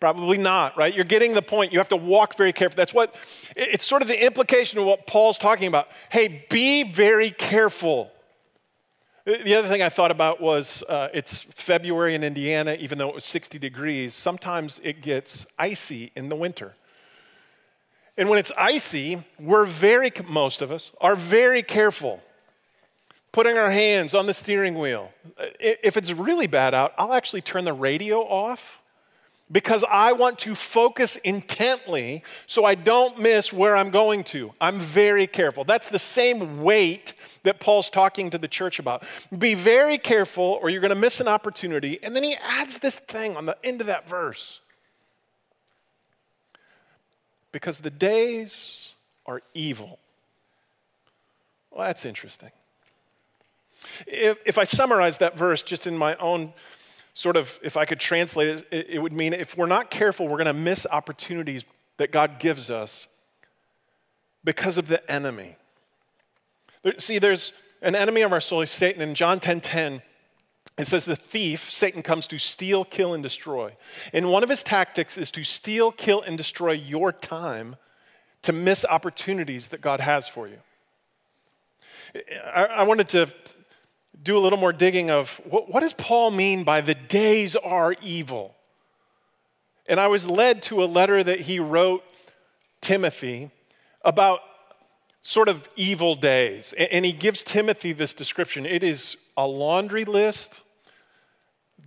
Probably 0.00 0.38
not, 0.38 0.76
right? 0.76 0.94
You're 0.94 1.04
getting 1.04 1.32
the 1.32 1.42
point. 1.42 1.72
You 1.72 1.78
have 1.78 1.88
to 1.90 1.96
walk 1.96 2.36
very 2.36 2.52
carefully. 2.52 2.76
That's 2.76 2.94
what, 2.94 3.14
it's 3.54 3.84
sort 3.84 4.02
of 4.02 4.08
the 4.08 4.24
implication 4.24 4.80
of 4.80 4.84
what 4.84 5.06
Paul's 5.06 5.38
talking 5.38 5.68
about. 5.68 5.88
Hey, 6.10 6.44
be 6.50 6.84
very 6.84 7.30
careful. 7.30 8.10
The 9.24 9.54
other 9.54 9.68
thing 9.68 9.82
I 9.82 9.90
thought 9.90 10.10
about 10.10 10.40
was 10.40 10.82
uh, 10.88 11.08
it's 11.12 11.42
February 11.54 12.14
in 12.14 12.24
Indiana, 12.24 12.76
even 12.80 12.98
though 12.98 13.08
it 13.08 13.14
was 13.14 13.24
60 13.24 13.58
degrees, 13.58 14.14
sometimes 14.14 14.80
it 14.82 15.02
gets 15.02 15.46
icy 15.58 16.12
in 16.16 16.28
the 16.28 16.36
winter. 16.36 16.74
And 18.18 18.28
when 18.28 18.40
it's 18.40 18.50
icy, 18.58 19.24
we're 19.38 19.64
very, 19.64 20.10
most 20.28 20.60
of 20.60 20.72
us 20.72 20.90
are 21.00 21.14
very 21.14 21.62
careful 21.62 22.20
putting 23.30 23.56
our 23.56 23.70
hands 23.70 24.12
on 24.12 24.26
the 24.26 24.34
steering 24.34 24.74
wheel. 24.74 25.12
If 25.60 25.96
it's 25.96 26.10
really 26.10 26.48
bad 26.48 26.74
out, 26.74 26.92
I'll 26.98 27.12
actually 27.12 27.42
turn 27.42 27.64
the 27.64 27.72
radio 27.72 28.22
off 28.22 28.80
because 29.52 29.84
I 29.88 30.12
want 30.12 30.40
to 30.40 30.56
focus 30.56 31.14
intently 31.16 32.24
so 32.48 32.64
I 32.64 32.74
don't 32.74 33.20
miss 33.20 33.52
where 33.52 33.76
I'm 33.76 33.90
going 33.90 34.24
to. 34.24 34.52
I'm 34.60 34.80
very 34.80 35.28
careful. 35.28 35.62
That's 35.62 35.88
the 35.88 36.00
same 36.00 36.64
weight 36.64 37.14
that 37.44 37.60
Paul's 37.60 37.88
talking 37.88 38.30
to 38.30 38.38
the 38.38 38.48
church 38.48 38.80
about. 38.80 39.04
Be 39.38 39.54
very 39.54 39.96
careful 39.96 40.58
or 40.60 40.70
you're 40.70 40.80
going 40.80 40.88
to 40.88 40.96
miss 40.96 41.20
an 41.20 41.28
opportunity. 41.28 42.00
And 42.02 42.16
then 42.16 42.24
he 42.24 42.34
adds 42.34 42.78
this 42.78 42.98
thing 42.98 43.36
on 43.36 43.46
the 43.46 43.56
end 43.62 43.80
of 43.80 43.86
that 43.86 44.08
verse 44.08 44.60
because 47.52 47.78
the 47.80 47.90
days 47.90 48.94
are 49.26 49.42
evil. 49.54 49.98
Well, 51.70 51.86
that's 51.86 52.04
interesting. 52.04 52.50
If, 54.06 54.38
if 54.44 54.58
I 54.58 54.64
summarize 54.64 55.18
that 55.18 55.36
verse 55.36 55.62
just 55.62 55.86
in 55.86 55.96
my 55.96 56.16
own 56.16 56.52
sort 57.14 57.36
of, 57.36 57.58
if 57.62 57.76
I 57.76 57.84
could 57.84 58.00
translate 58.00 58.48
it, 58.48 58.68
it, 58.70 58.86
it 58.90 58.98
would 58.98 59.12
mean 59.12 59.32
if 59.32 59.56
we're 59.56 59.66
not 59.66 59.90
careful, 59.90 60.26
we're 60.26 60.38
going 60.38 60.46
to 60.46 60.52
miss 60.52 60.86
opportunities 60.90 61.64
that 61.96 62.12
God 62.12 62.38
gives 62.38 62.70
us 62.70 63.06
because 64.44 64.78
of 64.78 64.88
the 64.88 65.08
enemy. 65.10 65.56
See, 66.98 67.18
there's 67.18 67.52
an 67.82 67.94
enemy 67.94 68.22
of 68.22 68.32
our 68.32 68.40
soul, 68.40 68.64
Satan. 68.66 69.02
In 69.02 69.14
John 69.14 69.40
10 69.40 69.60
10, 69.60 70.02
it 70.78 70.86
says, 70.86 71.04
The 71.04 71.16
thief, 71.16 71.70
Satan, 71.70 72.02
comes 72.02 72.26
to 72.28 72.38
steal, 72.38 72.84
kill, 72.84 73.14
and 73.14 73.22
destroy. 73.22 73.76
And 74.12 74.30
one 74.30 74.42
of 74.42 74.48
his 74.48 74.62
tactics 74.62 75.18
is 75.18 75.30
to 75.32 75.42
steal, 75.42 75.90
kill, 75.90 76.22
and 76.22 76.36
destroy 76.36 76.72
your 76.72 77.12
time 77.12 77.76
to 78.42 78.52
miss 78.52 78.84
opportunities 78.84 79.68
that 79.68 79.80
God 79.80 80.00
has 80.00 80.28
for 80.28 80.46
you. 80.46 80.58
I, 82.54 82.84
wanted 82.84 83.08
to 83.10 83.28
do 84.22 84.38
a 84.38 84.40
little 84.40 84.58
more 84.58 84.72
digging 84.72 85.10
of 85.10 85.40
what, 85.44 85.70
what 85.70 85.80
does 85.80 85.92
Paul 85.92 86.30
mean 86.30 86.64
by 86.64 86.80
the 86.80 86.94
days 86.94 87.54
are 87.56 87.94
evil? 88.00 88.54
And 89.88 90.00
I 90.00 90.06
was 90.06 90.28
led 90.28 90.62
to 90.64 90.82
a 90.82 90.86
letter 90.86 91.22
that 91.22 91.40
he 91.40 91.60
wrote 91.60 92.02
Timothy 92.80 93.50
about 94.02 94.40
sort 95.22 95.48
of 95.48 95.68
evil 95.76 96.14
days. 96.14 96.72
And 96.72 97.04
he 97.04 97.12
gives 97.12 97.42
Timothy 97.42 97.92
this 97.92 98.14
description 98.14 98.64
it 98.64 98.82
is 98.82 99.16
a 99.36 99.46
laundry 99.46 100.04
list 100.04 100.62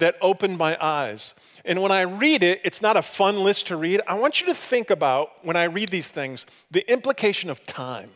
that 0.01 0.15
opened 0.19 0.57
my 0.57 0.75
eyes. 0.83 1.35
And 1.63 1.79
when 1.79 1.91
I 1.91 2.01
read 2.01 2.43
it, 2.43 2.59
it's 2.63 2.81
not 2.81 2.97
a 2.97 3.03
fun 3.03 3.43
list 3.43 3.67
to 3.67 3.77
read. 3.77 4.01
I 4.07 4.15
want 4.15 4.41
you 4.41 4.47
to 4.47 4.53
think 4.53 4.89
about, 4.89 5.29
when 5.45 5.55
I 5.55 5.65
read 5.65 5.89
these 5.89 6.09
things, 6.09 6.47
the 6.71 6.83
implication 6.91 7.51
of 7.51 7.63
time. 7.67 8.09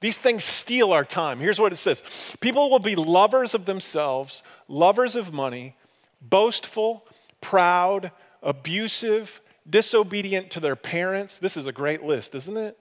These 0.00 0.18
things 0.18 0.44
steal 0.44 0.92
our 0.92 1.04
time. 1.04 1.40
Here's 1.40 1.58
what 1.58 1.72
it 1.72 1.76
says 1.76 2.04
People 2.38 2.70
will 2.70 2.78
be 2.78 2.94
lovers 2.94 3.52
of 3.52 3.64
themselves, 3.64 4.44
lovers 4.68 5.16
of 5.16 5.32
money, 5.32 5.74
boastful, 6.22 7.04
proud, 7.40 8.12
abusive, 8.40 9.40
disobedient 9.68 10.52
to 10.52 10.60
their 10.60 10.76
parents. 10.76 11.38
This 11.38 11.56
is 11.56 11.66
a 11.66 11.72
great 11.72 12.04
list, 12.04 12.36
isn't 12.36 12.56
it? 12.56 12.78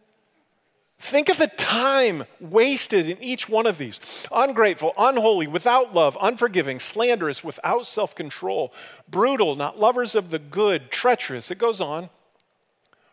Think 0.99 1.29
of 1.29 1.37
the 1.37 1.47
time 1.47 2.25
wasted 2.39 3.07
in 3.07 3.21
each 3.21 3.47
one 3.47 3.67
of 3.67 3.77
these 3.77 3.99
ungrateful, 4.31 4.93
unholy, 4.97 5.45
without 5.45 5.93
love, 5.93 6.17
unforgiving, 6.19 6.79
slanderous, 6.79 7.43
without 7.43 7.85
self 7.85 8.15
control, 8.15 8.73
brutal, 9.07 9.55
not 9.55 9.79
lovers 9.79 10.15
of 10.15 10.31
the 10.31 10.39
good, 10.39 10.89
treacherous. 10.89 11.51
It 11.51 11.59
goes 11.59 11.79
on. 11.79 12.09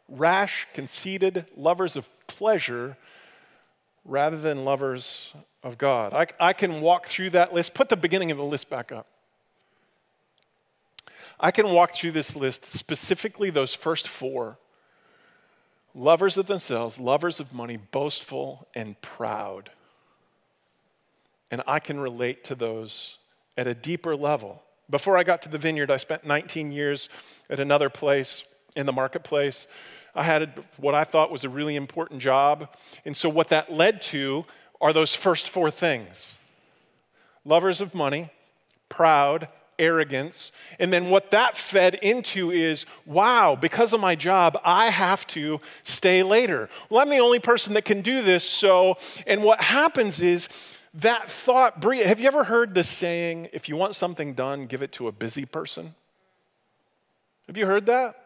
Rash, 0.09 0.67
conceited, 0.73 1.47
lovers 1.57 1.97
of 1.97 2.09
pleasure 2.27 2.97
rather 4.05 4.39
than 4.39 4.65
lovers 4.65 5.33
of 5.63 5.79
God. 5.79 6.13
I, 6.13 6.27
I 6.41 6.53
can 6.53 6.81
walk 6.81 7.07
through 7.07 7.31
that 7.31 7.55
list. 7.55 7.75
Put 7.75 7.89
the 7.89 7.97
beginning 7.97 8.31
of 8.31 8.37
the 8.37 8.45
list 8.45 8.69
back 8.69 8.93
up. 8.93 9.07
I 11.39 11.51
can 11.51 11.71
walk 11.71 11.95
through 11.95 12.13
this 12.13 12.37
list, 12.37 12.65
specifically 12.65 13.51
those 13.51 13.75
first 13.75 14.09
four 14.09 14.59
lovers 15.95 16.37
of 16.37 16.47
themselves, 16.47 16.99
lovers 16.99 17.41
of 17.41 17.53
money, 17.53 17.77
boastful, 17.77 18.67
and 18.75 19.01
proud. 19.01 19.71
And 21.51 21.63
I 21.67 21.79
can 21.79 22.01
relate 22.01 22.45
to 22.45 22.55
those 22.55 23.19
at 23.57 23.67
a 23.67 23.75
deeper 23.75 24.17
level. 24.17 24.63
Before 24.91 25.17
I 25.17 25.23
got 25.23 25.41
to 25.43 25.49
the 25.49 25.59
vineyard, 25.59 25.91
I 25.91 25.97
spent 25.97 26.27
19 26.27 26.73
years 26.73 27.09
at 27.49 27.61
another 27.61 27.89
place 27.89 28.43
in 28.77 28.87
the 28.87 28.93
marketplace. 28.93 29.67
I 30.15 30.25
had 30.25 30.65
what 30.77 30.95
I 30.95 31.05
thought 31.05 31.31
was 31.31 31.45
a 31.45 31.49
really 31.49 31.77
important 31.77 32.21
job. 32.21 32.69
And 33.05 33.17
so, 33.17 33.29
what 33.29 33.49
that 33.49 33.73
led 33.73 34.03
to 34.03 34.45
are 34.81 34.93
those 34.93 35.15
first 35.15 35.49
four 35.49 35.71
things 35.71 36.35
lovers 37.45 37.81
of 37.81 37.95
money, 37.95 38.31
proud, 38.89 39.49
arrogance. 39.79 40.53
And 40.79 40.93
then 40.93 41.11
what 41.11 41.31
that 41.31 41.57
fed 41.57 41.97
into 41.97 42.51
is 42.51 42.87
wow, 43.07 43.57
because 43.57 43.93
of 43.93 44.01
my 44.01 44.15
job, 44.15 44.59
I 44.65 44.91
have 44.91 45.27
to 45.29 45.61
stay 45.83 46.23
later. 46.23 46.69
Well, 46.89 47.01
I'm 47.01 47.11
the 47.11 47.19
only 47.19 47.41
person 47.41 47.75
that 47.75 47.85
can 47.85 48.03
do 48.03 48.23
this. 48.23 48.45
So, 48.45 48.97
and 49.27 49.43
what 49.43 49.61
happens 49.61 50.21
is 50.21 50.49
that 50.95 51.29
thought, 51.29 51.83
have 51.83 52.21
you 52.21 52.27
ever 52.27 52.45
heard 52.45 52.75
this 52.75 52.89
saying, 52.89 53.49
if 53.53 53.69
you 53.69 53.77
want 53.77 53.97
something 53.97 54.35
done, 54.35 54.67
give 54.67 54.83
it 54.83 54.93
to 54.93 55.09
a 55.09 55.13
busy 55.13 55.45
person? 55.45 55.95
Have 57.47 57.57
you 57.57 57.67
heard 57.67 57.87
that? 57.87 58.17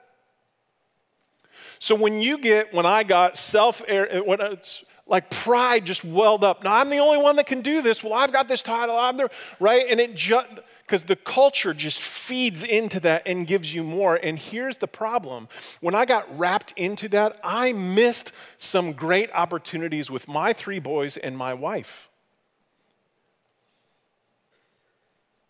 So 1.78 1.94
when 1.94 2.20
you 2.20 2.38
get, 2.38 2.72
when 2.74 2.86
I 2.86 3.04
got 3.04 3.36
self, 3.36 3.82
eh, 3.86 4.06
eh, 4.10 4.18
when 4.20 4.40
it's 4.40 4.82
uh, 4.82 4.84
like 5.08 5.30
pride 5.30 5.86
just 5.86 6.04
welled 6.04 6.44
up. 6.44 6.62
Now 6.62 6.74
I'm 6.74 6.90
the 6.90 6.98
only 6.98 7.18
one 7.18 7.36
that 7.36 7.46
can 7.46 7.62
do 7.62 7.80
this. 7.82 8.04
Well, 8.04 8.12
I've 8.12 8.32
got 8.32 8.46
this 8.46 8.60
title. 8.60 8.96
I'm 8.96 9.16
there, 9.16 9.30
right, 9.58 9.84
and 9.88 9.98
it 9.98 10.14
just 10.14 10.46
because 10.88 11.02
the 11.02 11.16
culture 11.16 11.74
just 11.74 12.00
feeds 12.00 12.62
into 12.62 12.98
that 13.00 13.22
and 13.26 13.46
gives 13.46 13.74
you 13.74 13.84
more. 13.84 14.18
And 14.22 14.38
here's 14.38 14.78
the 14.78 14.88
problem 14.88 15.48
when 15.80 15.94
I 15.94 16.06
got 16.06 16.38
wrapped 16.38 16.72
into 16.76 17.08
that, 17.10 17.38
I 17.44 17.74
missed 17.74 18.32
some 18.56 18.94
great 18.94 19.30
opportunities 19.34 20.10
with 20.10 20.26
my 20.26 20.54
three 20.54 20.78
boys 20.78 21.18
and 21.18 21.36
my 21.36 21.52
wife. 21.52 22.08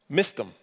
Missed 0.09 0.37
them. 0.37 0.55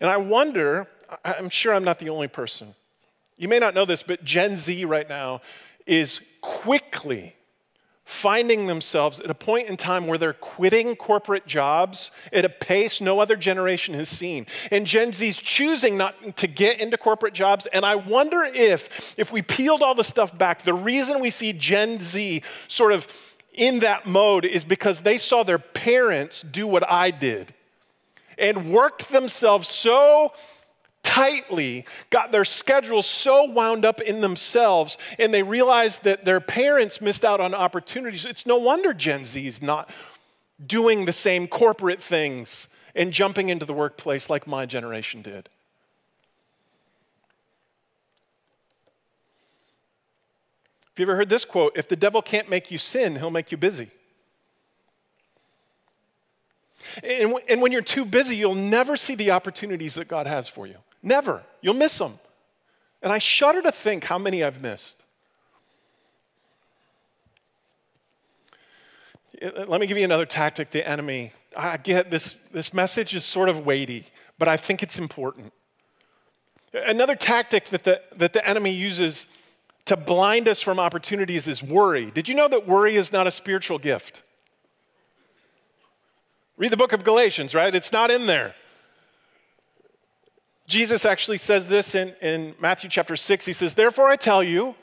And 0.00 0.10
I 0.10 0.18
wonder, 0.18 0.86
I'm 1.24 1.48
sure 1.48 1.72
I'm 1.72 1.84
not 1.84 1.98
the 1.98 2.10
only 2.10 2.28
person. 2.28 2.74
You 3.38 3.48
may 3.48 3.58
not 3.58 3.74
know 3.74 3.86
this, 3.86 4.02
but 4.02 4.22
Gen 4.22 4.54
Z 4.56 4.84
right 4.84 5.08
now 5.08 5.40
is 5.86 6.20
quickly 6.42 7.36
finding 8.08 8.66
themselves 8.66 9.20
at 9.20 9.28
a 9.28 9.34
point 9.34 9.68
in 9.68 9.76
time 9.76 10.06
where 10.06 10.16
they're 10.16 10.32
quitting 10.32 10.96
corporate 10.96 11.46
jobs 11.46 12.10
at 12.32 12.42
a 12.42 12.48
pace 12.48 13.02
no 13.02 13.20
other 13.20 13.36
generation 13.36 13.92
has 13.92 14.08
seen. 14.08 14.46
And 14.70 14.86
Gen 14.86 15.12
Z's 15.12 15.36
choosing 15.36 15.98
not 15.98 16.38
to 16.38 16.46
get 16.46 16.80
into 16.80 16.96
corporate 16.96 17.34
jobs. 17.34 17.66
And 17.66 17.84
I 17.84 17.96
wonder 17.96 18.44
if, 18.44 19.14
if 19.18 19.30
we 19.30 19.42
peeled 19.42 19.82
all 19.82 19.94
the 19.94 20.04
stuff 20.04 20.36
back, 20.36 20.62
the 20.62 20.72
reason 20.72 21.20
we 21.20 21.28
see 21.28 21.52
Gen 21.52 22.00
Z 22.00 22.42
sort 22.66 22.92
of 22.92 23.06
in 23.52 23.80
that 23.80 24.06
mode 24.06 24.46
is 24.46 24.64
because 24.64 25.00
they 25.00 25.18
saw 25.18 25.42
their 25.42 25.58
parents 25.58 26.40
do 26.40 26.66
what 26.66 26.90
I 26.90 27.10
did 27.10 27.52
and 28.38 28.72
worked 28.72 29.10
themselves 29.10 29.68
so 29.68 30.32
tightly, 31.08 31.86
got 32.10 32.32
their 32.32 32.44
schedules 32.44 33.06
so 33.06 33.44
wound 33.44 33.86
up 33.86 33.98
in 34.02 34.20
themselves, 34.20 34.98
and 35.18 35.32
they 35.32 35.42
realized 35.42 36.04
that 36.04 36.26
their 36.26 36.38
parents 36.38 37.00
missed 37.00 37.24
out 37.24 37.40
on 37.40 37.54
opportunities. 37.54 38.26
It's 38.26 38.44
no 38.44 38.58
wonder 38.58 38.92
Gen 38.92 39.24
Z 39.24 39.46
is 39.46 39.62
not 39.62 39.90
doing 40.64 41.06
the 41.06 41.12
same 41.14 41.48
corporate 41.48 42.02
things 42.02 42.68
and 42.94 43.10
jumping 43.10 43.48
into 43.48 43.64
the 43.64 43.72
workplace 43.72 44.28
like 44.28 44.46
my 44.46 44.66
generation 44.66 45.22
did. 45.22 45.48
Have 50.92 50.98
you 50.98 51.04
ever 51.06 51.16
heard 51.16 51.30
this 51.30 51.46
quote? 51.46 51.72
If 51.74 51.88
the 51.88 51.96
devil 51.96 52.20
can't 52.20 52.50
make 52.50 52.70
you 52.70 52.78
sin, 52.78 53.16
he'll 53.16 53.30
make 53.30 53.50
you 53.50 53.56
busy. 53.56 53.90
And, 57.02 57.32
and 57.48 57.62
when 57.62 57.72
you're 57.72 57.80
too 57.80 58.04
busy, 58.04 58.36
you'll 58.36 58.54
never 58.54 58.98
see 58.98 59.14
the 59.14 59.30
opportunities 59.30 59.94
that 59.94 60.06
God 60.08 60.26
has 60.26 60.48
for 60.48 60.66
you. 60.66 60.76
Never. 61.02 61.42
You'll 61.60 61.74
miss 61.74 61.96
them. 61.98 62.18
And 63.02 63.12
I 63.12 63.18
shudder 63.18 63.62
to 63.62 63.72
think 63.72 64.04
how 64.04 64.18
many 64.18 64.42
I've 64.42 64.60
missed. 64.60 65.02
Let 69.40 69.80
me 69.80 69.86
give 69.86 69.96
you 69.96 70.04
another 70.04 70.26
tactic 70.26 70.72
the 70.72 70.86
enemy. 70.86 71.32
I 71.56 71.76
get 71.76 72.10
this, 72.10 72.34
this 72.52 72.74
message 72.74 73.14
is 73.14 73.24
sort 73.24 73.48
of 73.48 73.64
weighty, 73.64 74.06
but 74.38 74.48
I 74.48 74.56
think 74.56 74.82
it's 74.82 74.98
important. 74.98 75.52
Another 76.74 77.14
tactic 77.14 77.66
that 77.70 77.84
the, 77.84 78.02
that 78.16 78.32
the 78.32 78.46
enemy 78.46 78.72
uses 78.72 79.26
to 79.86 79.96
blind 79.96 80.48
us 80.48 80.60
from 80.60 80.78
opportunities 80.78 81.46
is 81.46 81.62
worry. 81.62 82.10
Did 82.10 82.28
you 82.28 82.34
know 82.34 82.48
that 82.48 82.66
worry 82.66 82.96
is 82.96 83.12
not 83.12 83.26
a 83.26 83.30
spiritual 83.30 83.78
gift? 83.78 84.22
Read 86.56 86.72
the 86.72 86.76
book 86.76 86.92
of 86.92 87.04
Galatians, 87.04 87.54
right? 87.54 87.74
It's 87.74 87.92
not 87.92 88.10
in 88.10 88.26
there. 88.26 88.54
Jesus 90.68 91.06
actually 91.06 91.38
says 91.38 91.66
this 91.66 91.94
in, 91.94 92.14
in 92.20 92.54
Matthew 92.60 92.90
chapter 92.90 93.16
6. 93.16 93.46
He 93.46 93.54
says, 93.54 93.72
Therefore 93.72 94.08
I 94.10 94.16
tell 94.16 94.42
you, 94.42 94.74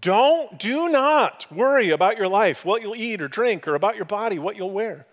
don't, 0.00 0.56
do 0.56 0.88
not 0.88 1.46
worry 1.50 1.90
about 1.90 2.16
your 2.16 2.28
life, 2.28 2.64
what 2.64 2.80
you'll 2.80 2.94
eat 2.94 3.20
or 3.20 3.26
drink, 3.26 3.66
or 3.66 3.74
about 3.74 3.96
your 3.96 4.04
body, 4.04 4.38
what 4.38 4.56
you'll 4.56 4.70
wear. 4.70 5.06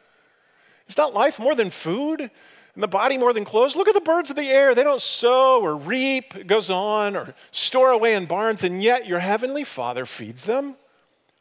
Is 0.87 0.97
not 0.97 1.15
life 1.15 1.39
more 1.39 1.55
than 1.55 1.71
food, 1.71 2.21
and 2.21 2.83
the 2.83 2.87
body 2.87 3.17
more 3.17 3.33
than 3.33 3.43
clothes? 3.43 3.75
Look 3.75 3.87
at 3.87 3.95
the 3.95 4.01
birds 4.01 4.29
of 4.29 4.35
the 4.35 4.47
air. 4.49 4.75
They 4.75 4.83
don't 4.83 5.01
sow 5.01 5.61
or 5.61 5.75
reap, 5.75 6.35
it 6.35 6.45
goes 6.45 6.69
on, 6.69 7.15
or 7.15 7.33
store 7.51 7.89
away 7.89 8.13
in 8.13 8.27
barns, 8.27 8.63
and 8.63 8.81
yet 8.81 9.07
your 9.07 9.19
heavenly 9.19 9.63
Father 9.63 10.05
feeds 10.05 10.43
them. 10.43 10.75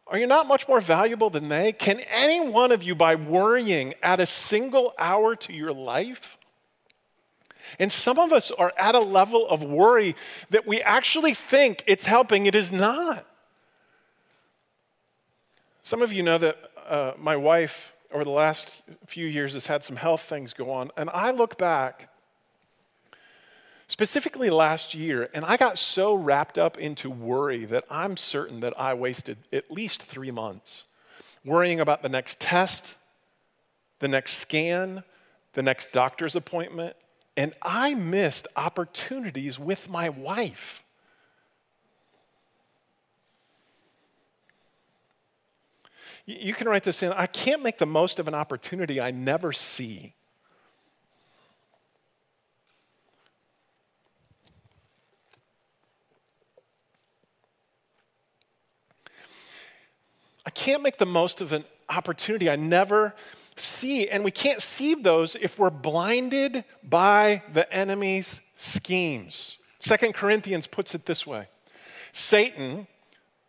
Are 0.07 0.19
you 0.19 0.27
not 0.27 0.49
much 0.49 0.67
more 0.67 0.81
valuable 0.81 1.29
than 1.29 1.49
they? 1.51 1.73
Can 1.73 2.01
any 2.01 2.49
one 2.49 2.73
of 2.73 2.83
you, 2.83 2.95
by 2.95 3.17
worrying, 3.17 3.93
add 4.03 4.19
a 4.19 4.27
single 4.27 4.95
hour 4.99 5.37
to 5.37 5.53
your 5.53 5.75
life? 5.75 6.39
And 7.79 7.91
some 7.91 8.19
of 8.19 8.33
us 8.33 8.51
are 8.51 8.73
at 8.77 8.95
a 8.95 9.01
level 9.01 9.47
of 9.49 9.63
worry 9.63 10.15
that 10.51 10.67
we 10.67 10.81
actually 10.83 11.35
think 11.35 11.83
it's 11.87 12.05
helping, 12.05 12.47
it 12.47 12.55
is 12.55 12.73
not. 12.73 13.27
Some 15.83 16.03
of 16.03 16.13
you 16.13 16.23
know 16.23 16.39
that 16.39 16.57
uh, 16.89 17.13
my 17.17 17.37
wife, 17.37 17.95
over 18.13 18.25
the 18.25 18.31
last 18.31 18.83
few 19.07 19.27
years, 19.27 19.53
has 19.55 19.67
had 19.67 19.85
some 19.85 19.97
health 19.97 20.23
things 20.23 20.53
go 20.53 20.71
on. 20.71 20.91
And 20.97 21.09
I 21.11 21.31
look 21.31 21.59
back, 21.59 22.09
specifically 23.89 24.51
last 24.51 24.95
year, 24.95 25.29
and 25.33 25.45
I 25.45 25.57
got 25.57 25.79
so 25.79 26.15
wrapped 26.15 26.59
up 26.59 26.77
into 26.77 27.09
worry 27.09 27.65
that 27.67 27.85
I'm 27.89 28.17
certain 28.17 28.61
that 28.61 28.79
I 28.81 28.95
wasted 28.95 29.39
at 29.53 29.71
least 29.71 30.03
three 30.03 30.31
months 30.31 30.85
worrying 31.45 31.79
about 31.79 32.03
the 32.03 32.09
next 32.09 32.41
test, 32.41 32.97
the 34.01 34.09
next 34.09 34.35
scan, 34.39 35.05
the 35.53 35.63
next 35.63 35.93
doctor's 35.93 36.35
appointment, 36.35 36.97
and 37.37 37.53
I 37.61 37.95
missed 37.95 38.49
opportunities 38.57 39.59
with 39.59 39.89
my 39.89 40.09
wife. 40.09 40.83
You 46.25 46.55
can 46.55 46.69
write 46.69 46.83
this 46.83 47.03
in 47.03 47.13
I 47.13 47.27
can't 47.27 47.63
make 47.63 47.79
the 47.79 47.87
most 47.87 48.19
of 48.19 48.27
an 48.27 48.35
opportunity 48.35 49.01
I 49.01 49.13
never 49.13 49.53
see. 49.53 50.15
I 60.45 60.51
can't 60.51 60.83
make 60.83 60.99
the 60.99 61.07
most 61.07 61.41
of 61.41 61.53
an 61.53 61.65
opportunity 61.89 62.49
I 62.49 62.57
never 62.57 63.15
see, 63.63 64.09
and 64.09 64.25
we 64.25 64.31
can't 64.31 64.63
see 64.63 64.95
those 64.95 65.37
if 65.37 65.59
we're 65.59 65.71
blinded 65.71 66.65
by 66.83 67.43
the 67.53 67.71
enemy's 67.73 68.41
schemes. 68.57 69.57
Second 69.79 70.15
Corinthians 70.15 70.67
puts 70.67 70.95
it 70.95 71.07
this 71.07 71.27
way 71.27 71.49
Satan, 72.13 72.87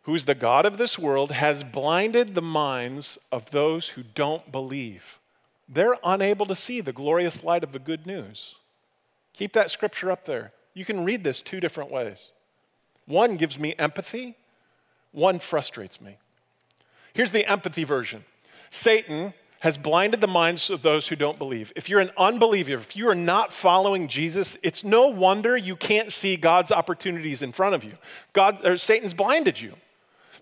who's 0.02 0.24
the 0.24 0.34
God 0.34 0.66
of 0.66 0.78
this 0.78 0.98
world, 0.98 1.32
has 1.32 1.64
blinded 1.64 2.34
the 2.34 2.42
minds 2.42 3.18
of 3.32 3.50
those 3.50 3.88
who 3.90 4.02
don't 4.02 4.52
believe. 4.52 5.18
They're 5.68 5.96
unable 6.02 6.46
to 6.46 6.56
see 6.56 6.80
the 6.80 6.92
glorious 6.92 7.44
light 7.44 7.62
of 7.62 7.72
the 7.72 7.78
good 7.78 8.06
news. 8.06 8.54
Keep 9.34 9.52
that 9.52 9.70
scripture 9.70 10.10
up 10.10 10.24
there. 10.24 10.52
You 10.74 10.84
can 10.84 11.04
read 11.04 11.24
this 11.24 11.40
two 11.40 11.60
different 11.60 11.90
ways. 11.90 12.18
One 13.06 13.36
gives 13.36 13.58
me 13.58 13.74
empathy, 13.78 14.36
one 15.12 15.38
frustrates 15.38 16.00
me. 16.00 16.16
Here's 17.12 17.30
the 17.30 17.46
empathy 17.50 17.84
version 17.84 18.24
Satan 18.70 19.34
has 19.60 19.76
blinded 19.76 20.20
the 20.20 20.28
minds 20.28 20.70
of 20.70 20.82
those 20.82 21.08
who 21.08 21.16
don't 21.16 21.38
believe. 21.38 21.72
If 21.74 21.88
you're 21.88 22.00
an 22.00 22.12
unbeliever, 22.16 22.74
if 22.74 22.94
you 22.96 23.08
are 23.08 23.14
not 23.14 23.52
following 23.52 24.08
Jesus, 24.08 24.56
it's 24.62 24.84
no 24.84 25.08
wonder 25.08 25.56
you 25.56 25.74
can't 25.74 26.12
see 26.12 26.36
God's 26.36 26.70
opportunities 26.70 27.42
in 27.42 27.52
front 27.52 27.74
of 27.74 27.82
you. 27.82 27.98
God 28.32 28.64
or 28.64 28.76
Satan's 28.76 29.14
blinded 29.14 29.60
you. 29.60 29.74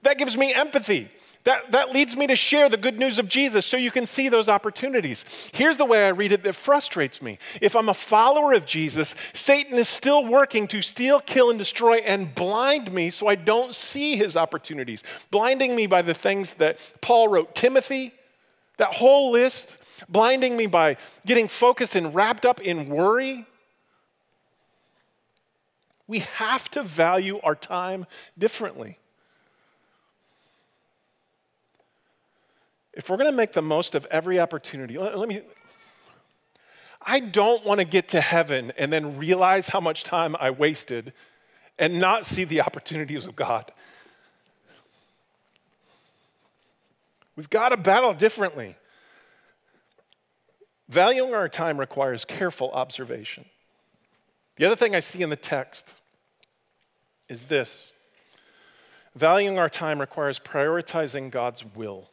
That 0.02 0.18
gives 0.18 0.36
me 0.36 0.52
empathy. 0.52 1.10
That, 1.46 1.70
that 1.70 1.92
leads 1.92 2.16
me 2.16 2.26
to 2.26 2.34
share 2.34 2.68
the 2.68 2.76
good 2.76 2.98
news 2.98 3.20
of 3.20 3.28
Jesus 3.28 3.64
so 3.64 3.76
you 3.76 3.92
can 3.92 4.04
see 4.04 4.28
those 4.28 4.48
opportunities. 4.48 5.24
Here's 5.52 5.76
the 5.76 5.84
way 5.84 6.04
I 6.04 6.08
read 6.08 6.32
it 6.32 6.42
that 6.42 6.54
frustrates 6.56 7.22
me. 7.22 7.38
If 7.60 7.76
I'm 7.76 7.88
a 7.88 7.94
follower 7.94 8.52
of 8.52 8.66
Jesus, 8.66 9.14
Satan 9.32 9.78
is 9.78 9.88
still 9.88 10.26
working 10.26 10.66
to 10.66 10.82
steal, 10.82 11.20
kill, 11.20 11.50
and 11.50 11.58
destroy 11.58 11.98
and 11.98 12.34
blind 12.34 12.92
me 12.92 13.10
so 13.10 13.28
I 13.28 13.36
don't 13.36 13.76
see 13.76 14.16
his 14.16 14.36
opportunities, 14.36 15.04
blinding 15.30 15.76
me 15.76 15.86
by 15.86 16.02
the 16.02 16.14
things 16.14 16.54
that 16.54 16.80
Paul 17.00 17.28
wrote 17.28 17.54
Timothy, 17.54 18.12
that 18.76 18.94
whole 18.94 19.30
list, 19.30 19.76
blinding 20.08 20.56
me 20.56 20.66
by 20.66 20.96
getting 21.24 21.48
focused 21.48 21.96
and 21.96 22.14
wrapped 22.14 22.44
up 22.44 22.60
in 22.60 22.88
worry. 22.88 23.46
We 26.06 26.20
have 26.20 26.70
to 26.72 26.82
value 26.82 27.40
our 27.42 27.54
time 27.54 28.06
differently. 28.38 28.98
If 32.92 33.10
we're 33.10 33.18
going 33.18 33.30
to 33.30 33.36
make 33.36 33.52
the 33.52 33.62
most 33.62 33.94
of 33.94 34.06
every 34.06 34.40
opportunity, 34.40 34.96
let, 34.98 35.18
let 35.18 35.28
me. 35.28 35.42
I 37.02 37.20
don't 37.20 37.64
want 37.64 37.80
to 37.80 37.84
get 37.84 38.08
to 38.08 38.20
heaven 38.20 38.72
and 38.78 38.92
then 38.92 39.18
realize 39.18 39.68
how 39.68 39.80
much 39.80 40.02
time 40.02 40.34
I 40.40 40.50
wasted 40.50 41.12
and 41.78 42.00
not 42.00 42.24
see 42.24 42.44
the 42.44 42.62
opportunities 42.62 43.26
of 43.26 43.36
God. 43.36 43.70
We've 47.36 47.50
got 47.50 47.68
to 47.68 47.76
battle 47.76 48.14
differently. 48.14 48.76
Valuing 50.88 51.34
our 51.34 51.48
time 51.48 51.78
requires 51.78 52.24
careful 52.24 52.70
observation. 52.72 53.44
The 54.56 54.64
other 54.64 54.76
thing 54.76 54.94
I 54.94 55.00
see 55.00 55.22
in 55.22 55.28
the 55.28 55.36
text 55.36 55.92
is 57.28 57.44
this 57.44 57.92
valuing 59.14 59.58
our 59.58 59.68
time 59.68 60.00
requires 60.00 60.38
prioritizing 60.38 61.30
God's 61.30 61.64
will. 61.74 62.08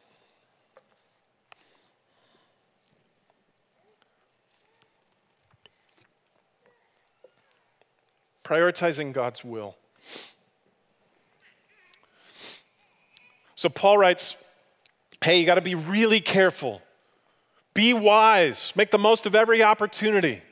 Prioritizing 8.42 9.14
God's 9.14 9.42
will. 9.42 9.76
So 13.54 13.70
Paul 13.70 13.96
writes, 13.96 14.36
hey, 15.24 15.40
you 15.40 15.46
got 15.46 15.54
to 15.54 15.62
be 15.62 15.74
really 15.74 16.20
careful. 16.20 16.82
Be 17.72 17.94
wise. 17.94 18.74
Make 18.76 18.90
the 18.90 18.98
most 18.98 19.24
of 19.24 19.34
every 19.34 19.62
opportunity 19.62 20.42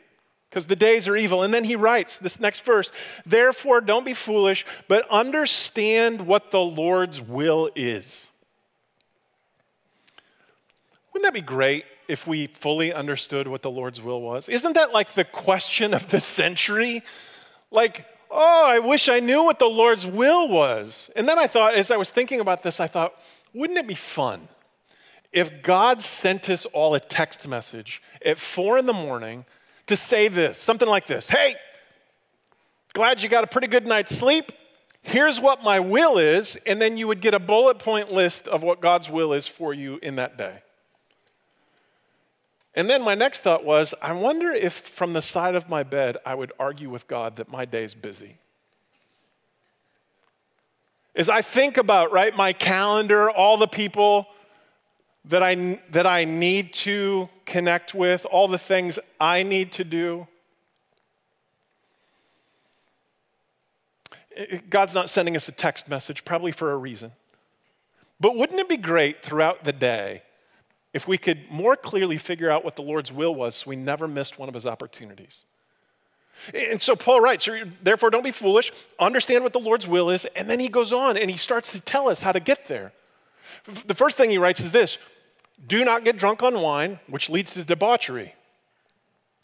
because 0.49 0.67
the 0.67 0.77
days 0.77 1.07
are 1.07 1.15
evil. 1.15 1.43
And 1.43 1.53
then 1.53 1.65
he 1.65 1.77
writes 1.77 2.19
this 2.19 2.41
next 2.41 2.65
verse 2.65 2.91
Therefore, 3.27 3.83
don't 3.83 4.05
be 4.05 4.15
foolish, 4.15 4.65
but 4.89 5.07
understand 5.11 6.27
what 6.27 6.51
the 6.51 6.61
Lord's 6.61 7.21
will 7.21 7.71
is. 7.77 8.27
Wouldn't 11.13 11.27
that 11.27 11.35
be 11.35 11.47
great 11.47 11.85
if 12.09 12.27
we 12.27 12.47
fully 12.47 12.95
understood 12.95 13.47
what 13.47 13.61
the 13.61 13.71
Lord's 13.71 14.01
will 14.01 14.23
was? 14.23 14.49
Isn't 14.49 14.73
that 14.73 14.95
like 14.95 15.13
the 15.13 15.25
question 15.25 15.93
of 15.93 16.09
the 16.09 16.19
century? 16.19 17.03
Like, 17.71 18.07
oh, 18.31 18.67
I 18.67 18.79
wish 18.79 19.11
I 19.11 19.21
knew 19.21 19.45
what 19.45 19.59
the 19.59 19.67
Lord's 19.67 20.07
will 20.07 20.49
was. 20.49 21.11
And 21.15 21.29
then 21.29 21.39
I 21.39 21.47
thought, 21.47 21.75
as 21.75 21.91
I 21.91 21.99
was 21.99 22.09
thinking 22.09 22.41
about 22.41 22.63
this, 22.63 22.81
I 22.81 22.87
thought, 22.87 23.13
wouldn't 23.53 23.79
it 23.79 23.87
be 23.87 23.95
fun 23.95 24.49
if 25.33 25.63
God 25.63 26.03
sent 26.03 26.51
us 26.51 26.67
all 26.67 26.95
a 26.95 27.01
text 27.01 27.49
message 27.49 28.03
at 28.25 28.39
four 28.39 28.79
in 28.79 28.87
the 28.87 28.93
morning 28.93 29.45
to 29.87 29.97
say 29.97 30.29
this, 30.29 30.59
something 30.59 30.89
like 30.89 31.07
this 31.07 31.29
Hey, 31.29 31.55
glad 32.93 33.23
you 33.23 33.29
got 33.29 33.45
a 33.45 33.47
pretty 33.47 33.69
good 33.69 33.87
night's 33.87 34.15
sleep. 34.15 34.53
Here's 35.03 35.41
what 35.41 35.65
my 35.65 35.81
will 35.81 36.19
is. 36.19 36.57
And 36.65 36.81
then 36.81 36.97
you 36.97 37.09
would 37.09 37.21
get 37.21 37.35
a 37.35 37.41
bullet 37.41 37.79
point 37.79 38.13
list 38.13 38.47
of 38.47 38.63
what 38.63 38.81
God's 38.81 39.11
will 39.11 39.33
is 39.33 39.49
for 39.49 39.75
you 39.75 39.99
in 40.03 40.17
that 40.17 40.37
day. 40.37 40.63
And 42.75 42.89
then 42.89 43.03
my 43.03 43.15
next 43.15 43.41
thought 43.41 43.65
was 43.65 43.95
I 44.01 44.13
wonder 44.13 44.51
if 44.51 44.73
from 44.73 45.13
the 45.13 45.23
side 45.23 45.55
of 45.55 45.69
my 45.69 45.83
bed 45.83 46.17
I 46.25 46.35
would 46.35 46.53
argue 46.59 46.89
with 46.89 47.07
God 47.09 47.37
that 47.37 47.51
my 47.51 47.65
day's 47.65 47.95
busy. 47.95 48.37
As 51.15 51.29
I 51.29 51.43
think 51.43 51.77
about, 51.77 52.11
right, 52.13 52.35
my 52.35 52.55
calendar, 52.55 53.31
all 53.31 53.59
the 53.59 53.67
people 53.67 54.27
that 55.27 55.43
I, 55.43 55.81
that 55.91 56.07
I 56.07 56.25
need 56.25 56.73
to 56.75 57.29
connect 57.47 57.95
with, 57.95 58.27
all 58.31 58.49
the 58.49 58.59
things 58.59 58.99
I 59.21 59.43
need 59.43 59.73
to 59.73 59.85
do, 59.85 60.27
God's 64.71 64.95
not 64.95 65.11
sending 65.11 65.37
us 65.37 65.47
a 65.49 65.53
text 65.53 65.89
message, 65.89 66.25
probably 66.25 66.53
for 66.53 66.73
a 66.73 66.77
reason. 66.77 67.13
But 68.19 68.37
wouldn't 68.37 68.59
it 68.59 68.69
be 68.69 68.77
great 68.77 69.23
throughout 69.23 69.65
the 69.65 69.73
day 69.73 70.23
if 70.93 71.09
we 71.09 71.19
could 71.19 71.51
more 71.51 71.77
clearly 71.77 72.19
figure 72.19 72.51
out 72.51 72.65
what 72.65 72.77
the 72.77 72.83
Lord's 72.83 73.11
will 73.11 73.35
was 73.35 73.57
so 73.57 73.71
we 73.71 73.77
never 73.77 74.07
missed 74.07 74.39
one 74.39 74.49
of 74.49 74.55
his 74.55 74.67
opportunities. 74.67 75.45
And 76.55 76.81
so 76.83 76.97
Paul 76.97 77.21
writes, 77.21 77.49
therefore 77.83 78.11
don't 78.11 78.25
be 78.25 78.31
foolish, 78.31 78.73
understand 78.99 79.45
what 79.45 79.53
the 79.53 79.61
Lord's 79.61 79.87
will 79.87 80.11
is, 80.11 80.25
and 80.37 80.49
then 80.51 80.61
he 80.61 80.69
goes 80.69 80.93
on 80.93 81.17
and 81.17 81.31
he 81.31 81.37
starts 81.37 81.73
to 81.73 81.81
tell 81.81 82.09
us 82.09 82.23
how 82.23 82.33
to 82.33 82.41
get 82.41 82.67
there. 82.67 82.93
The 83.87 83.95
first 83.95 84.17
thing 84.17 84.31
he 84.31 84.39
writes 84.39 84.61
is 84.61 84.73
this 84.73 84.99
do 85.67 85.85
not 85.85 86.05
get 86.05 86.17
drunk 86.17 86.43
on 86.43 86.61
wine, 86.61 86.99
which 87.07 87.31
leads 87.31 87.53
to 87.53 87.65
debauchery. 87.65 88.35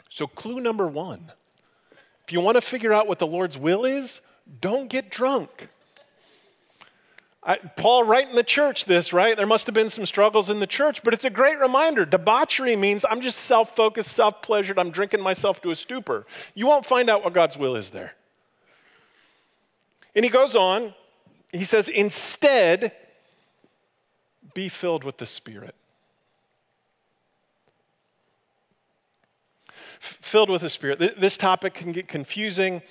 So, 0.09 0.27
clue 0.27 0.59
number 0.59 0.87
one 0.87 1.31
if 2.29 2.33
you 2.33 2.41
want 2.41 2.55
to 2.55 2.61
figure 2.61 2.93
out 2.93 3.07
what 3.07 3.17
the 3.17 3.25
Lord's 3.25 3.57
will 3.57 3.85
is, 3.85 4.21
don't 4.61 4.87
get 4.87 5.09
drunk. 5.09 5.67
I, 7.41 7.55
Paul 7.55 8.03
writing 8.03 8.35
the 8.35 8.43
church 8.43 8.85
this, 8.85 9.13
right? 9.13 9.35
There 9.35 9.47
must 9.47 9.65
have 9.65 9.73
been 9.73 9.89
some 9.89 10.05
struggles 10.05 10.49
in 10.49 10.59
the 10.59 10.67
church, 10.67 11.01
but 11.03 11.13
it's 11.13 11.25
a 11.25 11.29
great 11.29 11.57
reminder. 11.57 12.05
Debauchery 12.05 12.75
means 12.75 13.05
I'm 13.09 13.21
just 13.21 13.39
self 13.39 13.75
focused, 13.75 14.11
self 14.11 14.41
pleasured, 14.41 14.77
I'm 14.77 14.91
drinking 14.91 15.21
myself 15.21 15.61
to 15.61 15.71
a 15.71 15.75
stupor. 15.75 16.27
You 16.53 16.67
won't 16.67 16.85
find 16.85 17.09
out 17.09 17.23
what 17.23 17.33
God's 17.33 17.57
will 17.57 17.75
is 17.75 17.89
there. 17.89 18.13
And 20.15 20.25
he 20.25 20.29
goes 20.29 20.55
on, 20.55 20.93
he 21.51 21.63
says, 21.63 21.87
instead, 21.87 22.91
be 24.53 24.69
filled 24.69 25.03
with 25.03 25.17
the 25.17 25.25
Spirit. 25.25 25.73
Filled 29.99 30.49
with 30.49 30.61
the 30.61 30.69
Spirit. 30.69 30.99
This 31.19 31.37
topic 31.37 31.73
can 31.73 31.91
get 31.91 32.07
confusing. 32.07 32.81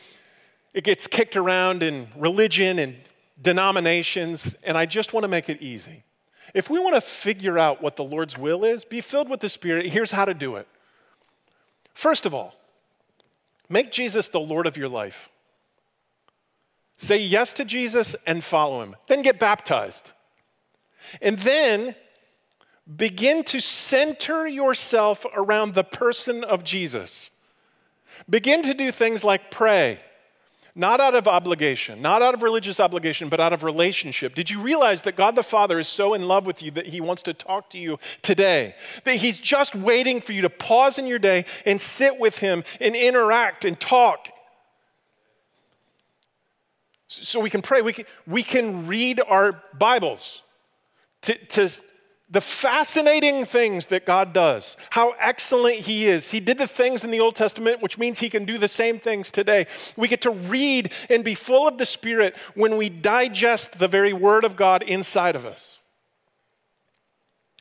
It 0.75 0.85
gets 0.85 1.07
kicked 1.07 1.37
around 1.37 1.83
in 1.83 2.09
religion 2.17 2.79
and 2.79 2.97
denominations, 3.41 4.55
and 4.63 4.77
I 4.77 4.87
just 4.87 5.13
want 5.13 5.25
to 5.25 5.29
make 5.29 5.49
it 5.49 5.61
easy. 5.63 6.05
If 6.55 6.71
we 6.71 6.79
want 6.79 6.95
to 6.95 7.01
figure 7.01 7.59
out 7.59 7.83
what 7.83 7.97
the 7.97 8.05
Lord's 8.05 8.39
will 8.39 8.65
is, 8.65 8.85
be 8.85 9.01
filled 9.01 9.29
with 9.29 9.41
the 9.41 9.49
Spirit, 9.49 9.87
here's 9.87 10.11
how 10.11 10.25
to 10.25 10.35
do 10.35 10.57
it. 10.57 10.67
First 11.95 12.27
of 12.27 12.35
all, 12.35 12.55
make 13.69 13.93
Jesus 13.93 14.29
the 14.29 14.41
Lord 14.41 14.67
of 14.67 14.77
your 14.77 14.89
life. 14.89 15.29
Say 16.97 17.19
yes 17.19 17.53
to 17.55 17.65
Jesus 17.65 18.17
and 18.27 18.43
follow 18.43 18.83
him. 18.83 18.97
Then 19.09 19.23
get 19.23 19.39
baptized. 19.39 20.11
And 21.23 21.39
then 21.41 21.95
begin 22.97 23.45
to 23.45 23.61
center 23.61 24.47
yourself 24.47 25.27
around 25.35 25.75
the 25.75 25.85
person 25.85 26.45
of 26.45 26.65
Jesus. 26.65 27.31
Begin 28.29 28.63
to 28.63 28.75
do 28.75 28.91
things 28.91 29.25
like 29.25 29.51
pray 29.51 30.01
not 30.79 31.01
out 31.01 31.17
of 31.17 31.27
obligation, 31.27 32.01
not 32.01 32.23
out 32.23 32.35
of 32.35 32.43
religious 32.43 32.79
obligation, 32.79 33.29
but 33.29 33.41
out 33.41 33.53
of 33.53 33.65
relationship. 33.65 34.37
Did 34.37 34.49
you 34.49 34.61
realize 34.61 35.03
that 35.03 35.17
God 35.17 35.35
the 35.35 35.43
Father 35.43 35.81
is 35.81 35.89
so 35.89 36.15
in 36.15 36.29
love 36.29 36.47
with 36.47 36.63
you 36.63 36.71
that 36.71 36.87
He 36.87 37.01
wants 37.01 37.23
to 37.23 37.35
talk 37.35 37.69
to 37.71 37.79
you 37.79 37.99
today? 38.23 38.77
That 39.03 39.17
He's 39.17 39.39
just 39.39 39.75
waiting 39.75 40.21
for 40.21 40.33
you 40.33 40.43
to 40.43 40.49
pause 40.49 40.97
in 40.97 41.09
your 41.09 41.19
day 41.19 41.47
and 41.67 41.83
sit 41.83 42.21
with 42.21 42.39
Him 42.39 42.63
and 42.81 42.95
interact 42.95 43.65
and 43.65 43.79
talk. 43.79 44.29
So 47.09 47.41
we 47.41 47.51
can 47.51 47.61
pray, 47.61 47.83
we 47.83 47.93
can, 47.93 48.05
we 48.25 48.45
can 48.45 48.87
read 48.87 49.21
our 49.27 49.61
Bibles 49.77 50.43
to, 51.23 51.35
to 51.47 51.71
the 52.31 52.41
fascinating 52.41 53.47
things 53.47 53.87
that 53.87 54.05
God 54.05 54.33
does, 54.33 54.77
how 54.91 55.15
excellent 55.19 55.77
He 55.77 56.07
is. 56.07 56.31
He 56.31 56.41
did 56.41 56.59
the 56.59 56.67
things 56.67 57.03
in 57.03 57.11
the 57.11 57.21
Old 57.21 57.37
Testament, 57.37 57.81
which 57.81 57.97
means 57.97 58.19
He 58.19 58.29
can 58.29 58.45
do 58.45 58.59
the 58.59 58.69
same 58.69 59.01
things 59.01 59.31
today. 59.31 59.67
We 59.97 60.09
get 60.09 60.23
to 60.23 60.31
read 60.31 60.93
and 61.09 61.25
be 61.25 61.35
full 61.35 61.67
of 61.67 61.79
the 61.79 61.87
Spirit 61.87 62.37
when 62.55 62.77
we 62.77 62.91
digest 62.91 63.79
the 63.79 63.89
very 63.89 64.13
Word 64.13 64.45
of 64.45 64.57
God 64.57 64.83
inside 64.83 65.37
of 65.37 65.47
us. 65.47 65.79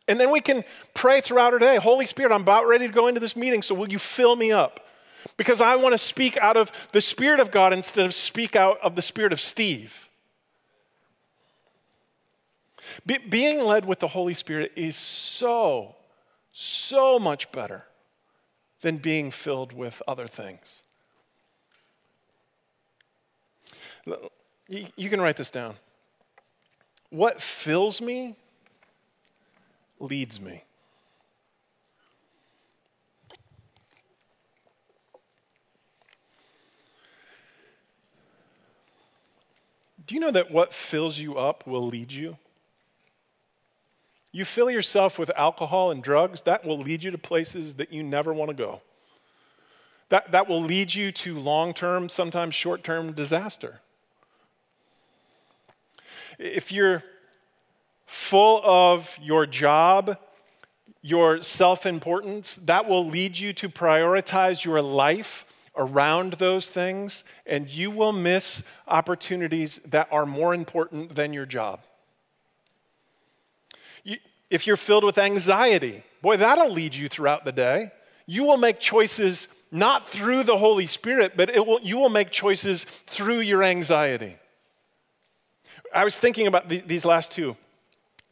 And 0.09 0.19
then 0.19 0.31
we 0.31 0.41
can 0.41 0.63
pray 0.93 1.21
throughout 1.21 1.53
our 1.53 1.59
day 1.59 1.77
Holy 1.77 2.05
Spirit, 2.05 2.33
I'm 2.33 2.41
about 2.41 2.67
ready 2.67 2.87
to 2.87 2.93
go 2.93 3.07
into 3.07 3.19
this 3.19 3.35
meeting, 3.35 3.61
so 3.61 3.73
will 3.73 3.89
you 3.89 3.99
fill 3.99 4.35
me 4.35 4.51
up? 4.51 4.81
Because 5.37 5.61
I 5.61 5.75
want 5.75 5.93
to 5.93 5.97
speak 5.97 6.37
out 6.37 6.57
of 6.57 6.71
the 6.91 7.01
Spirit 7.01 7.39
of 7.39 7.51
God 7.51 7.73
instead 7.73 8.05
of 8.05 8.13
speak 8.13 8.55
out 8.55 8.79
of 8.81 8.95
the 8.95 9.01
Spirit 9.01 9.33
of 9.33 9.41
Steve. 9.41 10.06
Be- 13.05 13.17
being 13.17 13.63
led 13.63 13.85
with 13.85 13.99
the 13.99 14.07
Holy 14.07 14.33
Spirit 14.33 14.71
is 14.75 14.95
so, 14.95 15.95
so 16.51 17.19
much 17.19 17.51
better 17.51 17.85
than 18.81 18.97
being 18.97 19.31
filled 19.31 19.73
with 19.73 20.01
other 20.07 20.27
things. 20.27 20.81
You, 24.67 24.87
you 24.95 25.09
can 25.09 25.19
write 25.19 25.37
this 25.37 25.51
down. 25.51 25.75
What 27.09 27.41
fills 27.41 28.01
me 28.01 28.35
leads 29.99 30.39
me. 30.39 30.63
Do 40.05 40.15
you 40.15 40.21
know 40.21 40.31
that 40.31 40.51
what 40.51 40.73
fills 40.73 41.17
you 41.17 41.37
up 41.37 41.67
will 41.67 41.85
lead 41.85 42.13
you? 42.13 42.37
You 44.37 44.45
fill 44.45 44.69
yourself 44.69 45.17
with 45.17 45.31
alcohol 45.35 45.89
and 45.89 46.03
drugs, 46.03 46.43
that 46.43 46.63
will 46.63 46.77
lead 46.77 47.01
you 47.01 47.09
to 47.09 47.17
places 47.17 47.73
that 47.73 47.91
you 47.91 48.03
never 48.03 48.31
want 48.31 48.49
to 48.49 48.53
go. 48.53 48.81
That, 50.09 50.31
that 50.31 50.47
will 50.47 50.61
lead 50.61 50.93
you 50.93 51.11
to 51.11 51.39
long 51.39 51.73
term, 51.73 52.07
sometimes 52.07 52.53
short 52.53 52.83
term 52.83 53.13
disaster. 53.13 53.79
If 56.37 56.71
you're 56.71 57.03
full 58.05 58.61
of 58.63 59.17
your 59.19 59.47
job, 59.47 60.19
your 61.01 61.41
self 61.41 61.87
importance, 61.87 62.59
that 62.63 62.87
will 62.87 63.07
lead 63.07 63.39
you 63.39 63.53
to 63.53 63.67
prioritize 63.67 64.63
your 64.63 64.83
life 64.83 65.47
around 65.75 66.33
those 66.33 66.69
things, 66.69 67.23
and 67.47 67.67
you 67.67 67.89
will 67.89 68.13
miss 68.13 68.61
opportunities 68.87 69.79
that 69.83 70.07
are 70.11 70.27
more 70.27 70.53
important 70.53 71.15
than 71.15 71.33
your 71.33 71.47
job 71.47 71.79
if 74.49 74.65
you're 74.65 74.77
filled 74.77 75.03
with 75.03 75.17
anxiety, 75.17 76.03
boy, 76.21 76.37
that'll 76.37 76.71
lead 76.71 76.95
you 76.95 77.09
throughout 77.09 77.45
the 77.45 77.51
day. 77.51 77.91
You 78.25 78.43
will 78.43 78.57
make 78.57 78.79
choices 78.79 79.47
not 79.71 80.07
through 80.07 80.43
the 80.43 80.57
Holy 80.57 80.85
Spirit, 80.85 81.33
but 81.35 81.53
will, 81.55 81.79
you 81.81 81.97
will 81.97 82.09
make 82.09 82.31
choices 82.31 82.85
through 83.05 83.39
your 83.39 83.63
anxiety. 83.63 84.37
I 85.93 86.03
was 86.03 86.17
thinking 86.17 86.47
about 86.47 86.69
the, 86.69 86.81
these 86.81 87.05
last 87.05 87.31
two. 87.31 87.57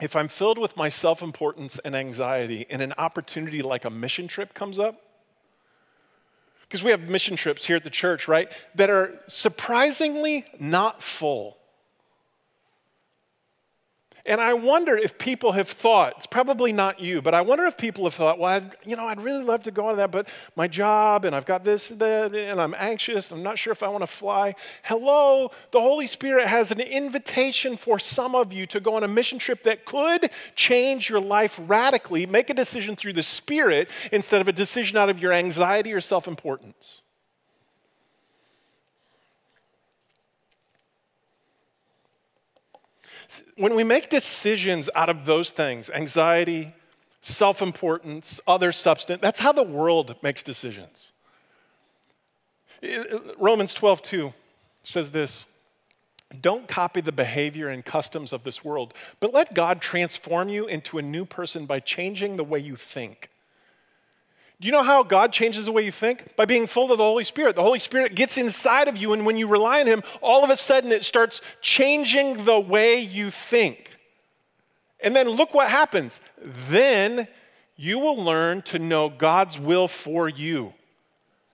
If 0.02 0.16
I'm 0.16 0.28
filled 0.28 0.58
with 0.58 0.76
my 0.76 0.90
self 0.90 1.22
importance 1.22 1.80
and 1.84 1.96
anxiety, 1.96 2.66
and 2.70 2.82
an 2.82 2.94
opportunity 2.98 3.62
like 3.62 3.86
a 3.86 3.90
mission 3.90 4.28
trip 4.28 4.54
comes 4.54 4.78
up, 4.78 5.02
Because 6.64 6.84
we 6.84 6.92
have 6.92 7.02
mission 7.02 7.36
trips 7.36 7.66
here 7.66 7.78
at 7.78 7.84
the 7.84 7.90
church, 7.90 8.28
right, 8.28 8.50
that 8.76 8.90
are 8.90 9.20
surprisingly 9.28 10.46
not 10.60 11.02
full. 11.02 11.58
And 14.28 14.42
I 14.42 14.54
wonder 14.54 14.98
if 14.98 15.20
people 15.20 15.52
have 15.52 15.70
thought, 15.70 16.16
it's 16.18 16.26
probably 16.26 16.74
not 16.74 17.00
you, 17.00 17.22
but 17.22 17.36
I 17.36 17.42
wonder 17.42 17.66
if 17.66 17.78
people 17.78 18.06
have 18.06 18.16
thought, 18.16 18.40
well, 18.40 18.54
I'd, 18.54 18.72
you 18.84 18.96
know, 18.96 19.06
I'd 19.06 19.22
really 19.22 19.44
love 19.44 19.62
to 19.64 19.72
go 19.72 19.86
on 19.86 19.98
that, 19.98 20.10
but 20.10 20.28
my 20.56 20.68
job 20.68 21.26
and 21.26 21.36
I've 21.36 21.46
got 21.46 21.64
this 21.64 21.92
and 21.92 22.00
that, 22.00 22.34
and 22.34 22.60
I'm 22.60 22.74
anxious, 22.76 23.30
I'm 23.30 23.44
not 23.44 23.60
sure 23.60 23.72
if 23.72 23.84
I 23.84 23.88
want 23.88 24.02
to 24.02 24.08
fly. 24.08 24.56
Hello, 24.82 25.52
the 25.72 25.80
Holy 25.80 26.08
Spirit 26.08 26.48
has 26.48 26.72
an 26.72 26.80
invitation 26.82 27.78
for 27.78 28.00
some 28.00 28.34
of 28.34 28.52
you 28.52 28.66
to 28.68 28.80
go 28.80 28.96
on 28.96 29.04
a 29.04 29.08
mission 29.08 29.38
trip 29.38 29.62
that 29.64 29.86
could 29.86 30.32
change 30.56 31.08
your 31.08 31.22
life 31.22 31.60
radically. 31.68 32.26
Make 32.26 32.50
a 32.50 32.56
decision 32.56 32.96
through 32.96 33.14
the 33.14 33.24
Spirit 33.24 33.90
instead 34.12 34.42
of 34.42 34.48
a 34.48 34.54
decision 34.54 34.98
out 34.98 35.10
of 35.10 35.20
your 35.20 35.34
anxiety 35.34 35.94
or 35.94 36.02
self 36.02 36.28
importance. 36.28 37.02
When 43.58 43.76
we 43.76 43.84
make 43.84 44.10
decisions 44.10 44.90
out 44.96 45.10
of 45.10 45.26
those 45.26 45.52
things, 45.52 45.90
anxiety, 45.90 46.74
self 47.22 47.62
importance, 47.62 48.40
other 48.48 48.72
substance, 48.72 49.22
that's 49.22 49.40
how 49.40 49.52
the 49.52 49.64
world 49.64 50.16
makes 50.22 50.44
decisions. 50.44 51.08
Romans 53.38 53.74
12, 53.74 54.02
2 54.02 54.34
says 54.84 55.12
this 55.12 55.46
Don't 56.42 56.68
copy 56.68 57.02
the 57.02 57.12
behavior 57.12 57.70
and 57.70 57.84
customs 57.84 58.32
of 58.32 58.44
this 58.44 58.64
world, 58.64 58.94
but 59.20 59.34
let 59.34 59.54
God 59.54 59.82
transform 59.82 60.50
you 60.50 60.68
into 60.68 60.98
a 60.98 61.02
new 61.02 61.26
person 61.26 61.66
by 61.66 61.80
changing 61.80 62.38
the 62.38 62.44
way 62.44 62.60
you 62.60 62.76
think. 62.76 63.30
Do 64.60 64.68
you 64.68 64.72
know 64.72 64.84
how 64.84 65.04
God 65.04 65.34
changes 65.34 65.66
the 65.66 65.72
way 65.72 65.84
you 65.84 65.92
think? 65.92 66.36
By 66.36 66.46
being 66.46 66.66
full 66.66 66.92
of 66.92 66.98
the 66.98 67.04
Holy 67.04 67.26
Spirit. 67.26 67.56
The 67.56 67.62
Holy 67.62 67.80
Spirit 67.80 68.16
gets 68.16 68.38
inside 68.38 68.88
of 68.88 68.96
you, 68.96 69.12
and 69.12 69.26
when 69.26 69.38
you 69.38 69.48
rely 69.48 69.82
on 69.82 69.88
Him, 69.88 70.02
all 70.22 70.44
of 70.44 70.50
a 70.50 70.56
sudden 70.56 70.92
it 70.92 71.04
starts 71.04 71.42
changing 71.62 72.46
the 72.46 72.60
way 72.60 73.00
you 73.00 73.32
think. 73.32 73.92
And 75.04 75.16
then 75.16 75.28
look 75.28 75.54
what 75.54 75.70
happens. 75.70 76.22
Then 76.70 77.28
you 77.76 78.00
will 78.00 78.16
learn 78.16 78.62
to 78.64 78.80
know 78.80 79.10
God's 79.10 79.60
will 79.60 79.88
for 79.90 80.30
you. 80.30 80.74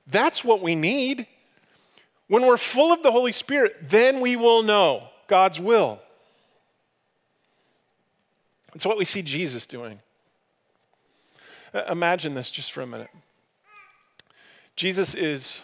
That's 0.06 0.44
what 0.44 0.62
we 0.62 0.76
need. 0.76 1.26
When 2.28 2.46
we're 2.46 2.58
full 2.58 2.94
of 2.94 3.02
the 3.02 3.12
Holy 3.12 3.32
Spirit, 3.32 3.90
then 3.90 4.20
we 4.20 4.36
will 4.36 4.62
know 4.62 5.08
God's 5.28 5.60
will. 5.60 6.00
It's 8.76 8.86
what 8.86 8.98
we 8.98 9.06
see 9.06 9.22
Jesus 9.22 9.66
doing. 9.66 10.00
Uh, 11.74 11.84
imagine 11.90 12.34
this 12.34 12.52
just 12.52 12.72
for 12.72 12.82
a 12.82 12.88
minute. 12.88 13.10
Jesus 14.76 15.14
is 15.14 15.62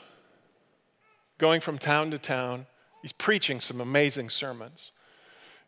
going 1.37 1.61
from 1.61 1.77
town 1.77 2.11
to 2.11 2.17
town. 2.17 2.65
He's 3.01 3.13
preaching 3.13 3.59
some 3.59 3.81
amazing 3.81 4.29
sermons. 4.29 4.91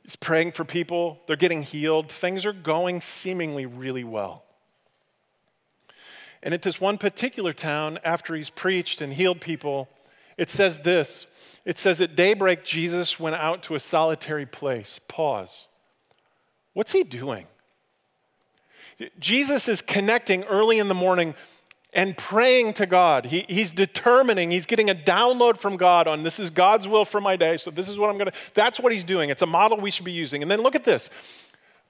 He's 0.03 0.15
praying 0.15 0.53
for 0.53 0.63
people, 0.63 1.19
they're 1.27 1.35
getting 1.35 1.63
healed. 1.63 2.11
Things 2.11 2.45
are 2.45 2.53
going 2.53 3.01
seemingly 3.01 3.65
really 3.65 4.03
well. 4.03 4.43
And 6.41 6.53
at 6.53 6.61
this 6.61 6.79
one 6.79 6.97
particular 6.97 7.51
town, 7.51 7.99
after 8.03 8.33
he's 8.33 8.49
preached 8.49 9.01
and 9.01 9.13
healed 9.13 9.41
people, 9.41 9.89
it 10.37 10.49
says 10.49 10.79
this 10.79 11.27
it 11.65 11.77
says, 11.77 11.99
At 12.01 12.15
daybreak, 12.15 12.63
Jesus 12.63 13.19
went 13.19 13.35
out 13.35 13.61
to 13.63 13.75
a 13.75 13.79
solitary 13.79 14.45
place. 14.45 14.99
Pause. 15.07 15.67
What's 16.73 16.93
he 16.93 17.03
doing? 17.03 17.45
Jesus 19.19 19.67
is 19.67 19.81
connecting 19.81 20.43
early 20.45 20.79
in 20.79 20.87
the 20.87 20.95
morning 20.95 21.35
and 21.93 22.15
praying 22.17 22.73
to 22.73 22.85
God. 22.85 23.25
He, 23.25 23.45
he's 23.49 23.71
determining, 23.71 24.51
he's 24.51 24.65
getting 24.65 24.89
a 24.89 24.95
download 24.95 25.57
from 25.57 25.77
God 25.77 26.07
on 26.07 26.23
this 26.23 26.39
is 26.39 26.49
God's 26.49 26.87
will 26.87 27.05
for 27.05 27.19
my 27.19 27.35
day, 27.35 27.57
so 27.57 27.71
this 27.71 27.89
is 27.89 27.97
what 27.97 28.09
I'm 28.09 28.17
gonna, 28.17 28.33
that's 28.53 28.79
what 28.79 28.91
he's 28.91 29.03
doing. 29.03 29.29
It's 29.29 29.41
a 29.41 29.47
model 29.47 29.79
we 29.79 29.91
should 29.91 30.05
be 30.05 30.11
using. 30.11 30.41
And 30.41 30.51
then 30.51 30.61
look 30.61 30.75
at 30.75 30.83
this 30.83 31.09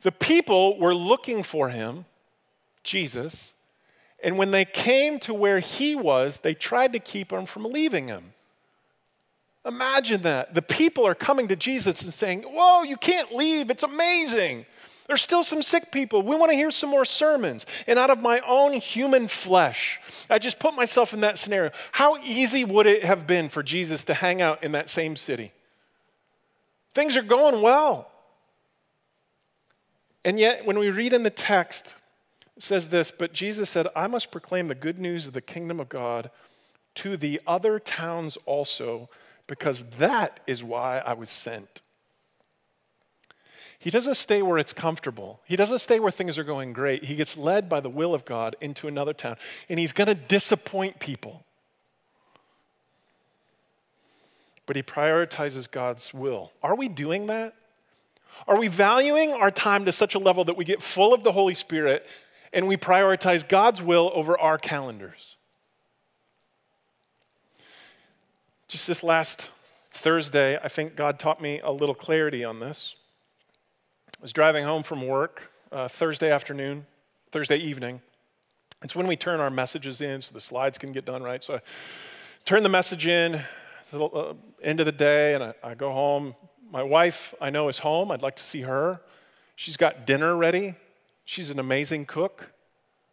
the 0.02 0.12
people 0.12 0.80
were 0.80 0.96
looking 0.96 1.44
for 1.44 1.70
him, 1.70 2.06
Jesus, 2.84 3.52
and 4.24 4.38
when 4.38 4.52
they 4.52 4.66
came 4.66 5.20
to 5.20 5.34
where 5.34 5.60
he 5.60 5.96
was, 5.96 6.38
they 6.38 6.54
tried 6.54 6.94
to 6.94 7.00
keep 7.00 7.32
him 7.32 7.46
from 7.46 7.64
leaving 7.64 8.08
him. 8.08 8.34
Imagine 9.66 10.22
that. 10.24 10.54
The 10.54 10.62
people 10.62 11.06
are 11.06 11.16
coming 11.16 11.48
to 11.50 11.56
Jesus 11.56 12.02
and 12.02 12.14
saying, 12.14 12.44
Whoa, 12.44 12.84
you 12.84 12.98
can't 12.98 13.34
leave. 13.34 13.70
It's 13.70 13.84
amazing. 13.84 14.66
There's 15.10 15.24
still 15.24 15.44
some 15.44 15.64
sick 15.64 15.92
people. 15.92 16.22
We 16.22 16.36
want 16.36 16.52
to 16.52 16.56
hear 16.56 16.70
some 16.70 16.92
more 16.92 17.04
sermons. 17.04 17.66
And 17.88 17.98
out 17.98 18.12
of 18.12 18.22
my 18.22 18.42
own 18.42 18.74
human 18.74 19.28
flesh, 19.28 20.00
I 20.30 20.38
just 20.38 20.60
put 20.60 20.76
myself 20.76 21.16
in 21.16 21.22
that 21.22 21.40
scenario. 21.40 21.72
How 21.94 22.18
easy 22.18 22.64
would 22.64 22.86
it 22.86 23.04
have 23.04 23.26
been 23.26 23.50
for 23.50 23.64
Jesus 23.64 24.04
to 24.04 24.14
hang 24.14 24.40
out 24.40 24.64
in 24.64 24.74
that 24.74 24.88
same 24.88 25.16
city? 25.16 25.52
Things 26.94 27.18
are 27.18 27.24
going 27.24 27.64
well. 27.64 28.12
And 30.24 30.40
yet, 30.40 30.64
when 30.68 30.78
we 30.78 30.92
read 30.92 31.14
in 31.14 31.24
the 31.24 31.32
text, 31.32 31.96
it 32.56 32.62
says 32.62 32.90
this 32.90 33.10
But 33.10 33.34
Jesus 33.34 33.68
said, 33.68 33.88
I 33.96 34.06
must 34.06 34.30
proclaim 34.30 34.68
the 34.68 34.76
good 34.76 35.00
news 35.00 35.26
of 35.26 35.34
the 35.34 35.42
kingdom 35.42 35.80
of 35.80 35.90
God 35.90 36.30
to 36.96 37.18
the 37.18 37.42
other 37.48 37.80
towns 37.80 38.38
also, 38.46 39.10
because 39.48 39.82
that 39.98 40.40
is 40.46 40.64
why 40.64 41.00
I 41.00 41.14
was 41.14 41.32
sent. 41.32 41.82
He 43.80 43.90
doesn't 43.90 44.16
stay 44.16 44.42
where 44.42 44.58
it's 44.58 44.74
comfortable. 44.74 45.40
He 45.46 45.56
doesn't 45.56 45.80
stay 45.80 46.02
where 46.02 46.12
things 46.12 46.38
are 46.38 46.44
going 46.44 46.74
great. 46.74 47.06
He 47.06 47.16
gets 47.16 47.38
led 47.38 47.70
by 47.70 47.80
the 47.80 47.90
will 47.90 48.14
of 48.14 48.26
God 48.26 48.58
into 48.60 48.90
another 48.90 49.14
town, 49.14 49.38
and 49.70 49.80
he's 49.80 49.94
going 49.94 50.08
to 50.08 50.16
disappoint 50.16 51.00
people. 51.00 51.46
But 54.66 54.76
he 54.76 54.84
prioritizes 54.84 55.72
God's 55.72 56.14
will. 56.14 56.52
Are 56.62 56.76
we 56.76 56.90
doing 56.90 57.28
that? 57.28 57.56
Are 58.48 58.60
we 58.60 58.68
valuing 58.68 59.32
our 59.32 59.50
time 59.50 59.86
to 59.86 59.92
such 59.92 60.14
a 60.14 60.20
level 60.20 60.46
that 60.46 60.58
we 60.58 60.66
get 60.66 60.82
full 60.82 61.14
of 61.14 61.24
the 61.24 61.32
Holy 61.32 61.54
Spirit 61.54 62.06
and 62.52 62.68
we 62.68 62.78
prioritize 62.78 63.48
God's 63.48 63.82
will 63.82 64.12
over 64.14 64.38
our 64.38 64.58
calendars? 64.58 65.38
Just 68.68 68.88
this 68.88 69.04
last 69.04 69.50
Thursday, 69.92 70.58
I 70.62 70.68
think 70.68 70.96
God 70.96 71.18
taught 71.18 71.42
me 71.42 71.60
a 71.62 71.72
little 71.72 71.96
clarity 71.96 72.44
on 72.44 72.60
this. 72.60 72.96
I 74.20 74.22
was 74.22 74.34
driving 74.34 74.66
home 74.66 74.84
from 74.84 75.08
work 75.08 75.50
uh, 75.72 75.88
Thursday 75.88 76.30
afternoon, 76.30 76.86
Thursday 77.32 77.56
evening. 77.56 78.02
It's 78.84 78.94
when 78.94 79.08
we 79.08 79.16
turn 79.16 79.40
our 79.40 79.50
messages 79.50 80.02
in 80.02 80.20
so 80.20 80.34
the 80.34 80.42
slides 80.42 80.78
can 80.78 80.92
get 80.92 81.06
done 81.06 81.24
right. 81.24 81.42
So 81.42 81.56
I 81.56 81.62
turn 82.44 82.64
the 82.64 82.68
message 82.68 83.08
in, 83.08 83.42
the 83.94 84.04
uh, 84.04 84.34
end 84.62 84.82
of 84.82 84.86
the 84.86 84.92
day, 84.92 85.36
and 85.36 85.44
I, 85.46 85.54
I 85.64 85.74
go 85.74 85.94
home. 85.94 86.36
My 86.70 86.84
wife, 86.84 87.34
I 87.40 87.50
know, 87.50 87.70
is 87.70 87.80
home. 87.80 88.12
I'd 88.12 88.22
like 88.22 88.36
to 88.36 88.44
see 88.44 88.64
her. 88.64 89.00
She's 89.56 89.78
got 89.78 90.06
dinner 90.06 90.36
ready. 90.36 90.76
She's 91.24 91.50
an 91.50 91.58
amazing 91.58 92.06
cook. 92.06 92.52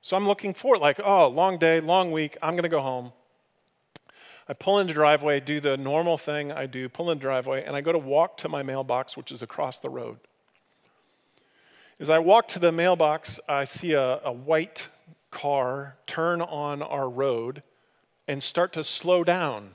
So 0.03 0.17
I'm 0.17 0.27
looking 0.27 0.55
forward, 0.55 0.81
like, 0.81 0.99
oh, 1.05 1.29
long 1.29 1.57
day, 1.57 1.79
long 1.79 2.11
week. 2.11 2.37
I'm 2.43 2.55
going 2.55 2.65
to 2.65 2.69
go 2.69 2.81
home. 2.81 3.13
I 4.49 4.55
pull 4.55 4.81
in 4.81 4.89
the 4.89 4.93
driveway, 4.93 5.39
do 5.39 5.61
the 5.61 5.77
normal 5.77 6.19
thing 6.19 6.51
I 6.51 6.67
do, 6.67 6.89
pull 6.89 7.13
in 7.13 7.19
the 7.19 7.23
driveway, 7.23 7.63
and 7.63 7.77
I 7.77 7.81
go 7.81 7.93
to 7.93 7.99
walk 7.99 8.39
to 8.39 8.49
my 8.49 8.65
mailbox, 8.65 9.17
which 9.17 9.31
is 9.31 9.41
across 9.41 9.79
the 9.79 9.89
road. 9.89 10.19
As 11.99 12.11
I 12.11 12.19
walk 12.19 12.49
to 12.49 12.59
the 12.59 12.73
mailbox, 12.73 13.41
I 13.49 13.65
see 13.65 13.95
a, 13.95 14.21
a 14.23 14.31
white 14.31 14.89
car 15.31 15.97
turn 16.07 16.43
on 16.43 16.83
our 16.83 17.09
road 17.09 17.63
and 18.29 18.43
start 18.43 18.75
to 18.75 18.85
slow 18.85 19.25
down 19.25 19.71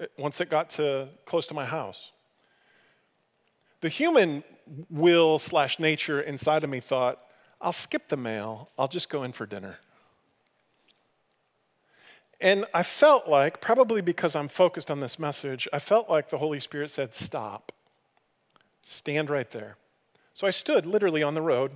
uh, 0.00 0.06
once 0.16 0.40
it 0.40 0.48
got 0.48 0.70
to 0.70 1.08
close 1.26 1.46
to 1.48 1.54
my 1.54 1.66
house. 1.66 2.12
The 3.82 3.90
human 3.90 4.44
will 4.88 5.38
slash 5.38 5.78
nature 5.78 6.22
inside 6.22 6.64
of 6.64 6.70
me 6.70 6.80
thought, 6.80 7.20
I'll 7.60 7.72
skip 7.72 8.08
the 8.08 8.16
mail, 8.16 8.70
I'll 8.78 8.88
just 8.88 9.10
go 9.10 9.22
in 9.22 9.32
for 9.32 9.44
dinner. 9.44 9.78
And 12.40 12.64
I 12.72 12.82
felt 12.82 13.28
like, 13.28 13.60
probably 13.60 14.00
because 14.00 14.34
I'm 14.34 14.48
focused 14.48 14.90
on 14.90 15.00
this 15.00 15.18
message, 15.18 15.68
I 15.70 15.80
felt 15.80 16.08
like 16.08 16.30
the 16.30 16.38
Holy 16.38 16.60
Spirit 16.60 16.90
said, 16.90 17.14
Stop. 17.14 17.72
Stand 18.82 19.28
right 19.28 19.50
there. 19.50 19.76
So 20.38 20.46
I 20.46 20.50
stood 20.50 20.86
literally 20.86 21.24
on 21.24 21.34
the 21.34 21.42
road. 21.42 21.72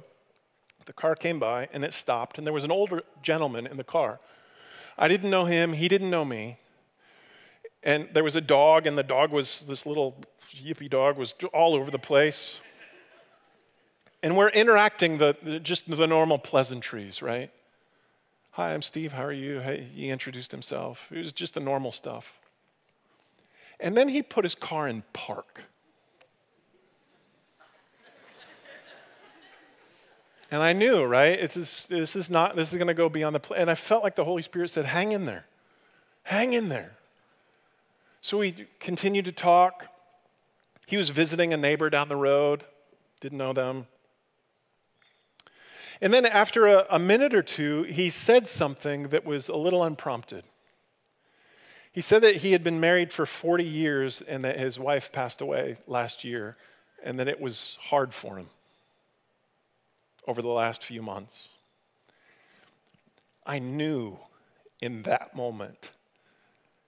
The 0.87 0.93
car 0.93 1.17
came 1.17 1.41
by 1.41 1.69
and 1.73 1.85
it 1.85 1.93
stopped, 1.93 2.39
and 2.39 2.47
there 2.47 2.55
was 2.55 2.63
an 2.63 2.71
older 2.71 3.03
gentleman 3.21 3.67
in 3.67 3.77
the 3.77 3.83
car. 3.83 4.21
I 4.97 5.09
didn't 5.09 5.31
know 5.31 5.47
him, 5.47 5.73
he 5.73 5.89
didn't 5.89 6.11
know 6.11 6.25
me. 6.25 6.59
And 7.83 8.09
there 8.13 8.23
was 8.23 8.37
a 8.37 8.41
dog, 8.41 8.87
and 8.87 8.97
the 8.97 9.03
dog 9.03 9.33
was 9.33 9.65
this 9.67 9.85
little 9.85 10.23
yippy 10.55 10.89
dog 10.89 11.17
was 11.17 11.35
all 11.53 11.75
over 11.75 11.91
the 11.91 11.99
place. 11.99 12.61
And 14.23 14.37
we're 14.37 14.51
interacting 14.51 15.19
the, 15.19 15.61
just 15.61 15.91
the 15.91 16.07
normal 16.07 16.39
pleasantries, 16.39 17.21
right? 17.21 17.51
Hi, 18.53 18.75
I'm 18.75 18.83
Steve. 18.83 19.11
How 19.11 19.25
are 19.25 19.33
you? 19.33 19.59
Hey, 19.59 19.89
he 19.93 20.09
introduced 20.09 20.53
himself. 20.53 21.09
It 21.11 21.19
was 21.19 21.33
just 21.33 21.55
the 21.55 21.61
normal 21.61 21.91
stuff. 21.91 22.39
And 23.81 23.97
then 23.97 24.09
he 24.09 24.23
put 24.23 24.45
his 24.45 24.55
car 24.55 24.87
in 24.87 25.03
park. 25.13 25.65
And 30.53 30.63
I 30.63 30.75
knew, 30.75 31.03
right? 31.03 31.31
It's 31.31 31.55
just, 31.55 31.89
this 31.89 32.15
is 32.15 32.31
not, 32.31 32.57
this 32.57 32.73
is 32.73 32.75
going 32.77 32.89
to 32.89 32.95
go 32.95 33.09
beyond 33.09 33.35
the, 33.35 33.41
pl-. 33.41 33.57
and 33.57 33.71
I 33.71 33.75
felt 33.75 34.05
like 34.05 34.17
the 34.17 34.25
Holy 34.25 34.43
Spirit 34.43 34.69
said, 34.69 34.85
hang 34.85 35.13
in 35.13 35.25
there. 35.25 35.47
Hang 36.25 36.53
in 36.53 36.69
there. 36.69 36.93
So 38.21 38.37
we 38.37 38.67
continued 38.79 39.25
to 39.25 39.33
talk. 39.33 39.87
He 40.87 40.99
was 40.99 41.09
visiting 41.09 41.55
a 41.55 41.57
neighbor 41.57 41.89
down 41.89 42.11
the 42.11 42.17
road, 42.17 42.65
didn't 43.19 43.39
know 43.39 43.55
them. 43.55 43.87
And 46.03 46.13
then 46.13 46.27
after 46.27 46.67
a, 46.67 46.85
a, 46.91 46.99
minute 46.99 47.33
or 47.33 47.43
two, 47.43 47.85
he 47.85 48.11
said 48.11 48.47
something 48.47 49.05
that 49.05 49.25
was 49.25 49.49
a 49.49 49.57
little 49.57 49.83
unprompted. 49.83 50.45
He 51.93 52.03
said 52.03 52.21
that 52.23 52.37
he 52.37 52.53
had 52.53 52.63
been 52.63 52.79
married 52.79 53.11
for 53.11 53.25
40 53.25 53.65
years 53.65 54.21
and 54.21 54.45
that 54.45 54.61
his 54.61 54.79
wife 54.79 55.13
passed 55.13 55.41
away 55.41 55.79
last 55.87 56.25
year 56.25 56.59
and 57.03 57.19
that 57.19 57.27
it 57.27 57.41
was 57.41 57.79
hard 57.81 58.13
for 58.13 58.37
him 58.37 58.49
over 60.27 60.43
the 60.43 60.49
last 60.49 60.85
few 60.85 61.03
months. 61.03 61.49
I 63.45 63.59
knew 63.59 64.19
in 64.81 65.03
that 65.03 65.35
moment 65.35 65.91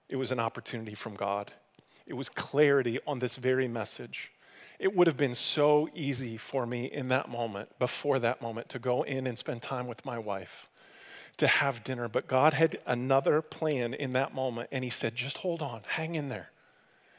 it 0.09 0.15
was 0.15 0.31
an 0.31 0.39
opportunity 0.39 0.95
from 0.95 1.15
God. 1.15 1.51
It 2.05 2.13
was 2.13 2.29
clarity 2.29 2.99
on 3.07 3.19
this 3.19 3.35
very 3.35 3.67
message. 3.67 4.31
It 4.77 4.95
would 4.95 5.07
have 5.07 5.17
been 5.17 5.35
so 5.35 5.89
easy 5.95 6.37
for 6.37 6.65
me 6.65 6.85
in 6.85 7.07
that 7.09 7.29
moment, 7.29 7.69
before 7.79 8.19
that 8.19 8.41
moment, 8.41 8.69
to 8.69 8.79
go 8.79 9.03
in 9.03 9.25
and 9.25 9.37
spend 9.37 9.61
time 9.61 9.87
with 9.87 10.05
my 10.05 10.19
wife, 10.19 10.67
to 11.37 11.47
have 11.47 11.83
dinner. 11.83 12.07
But 12.07 12.27
God 12.27 12.53
had 12.53 12.79
another 12.85 13.41
plan 13.41 13.93
in 13.93 14.13
that 14.13 14.35
moment, 14.35 14.69
and 14.71 14.83
He 14.83 14.89
said, 14.89 15.15
just 15.15 15.37
hold 15.37 15.61
on, 15.61 15.81
hang 15.87 16.15
in 16.15 16.29
there. 16.29 16.51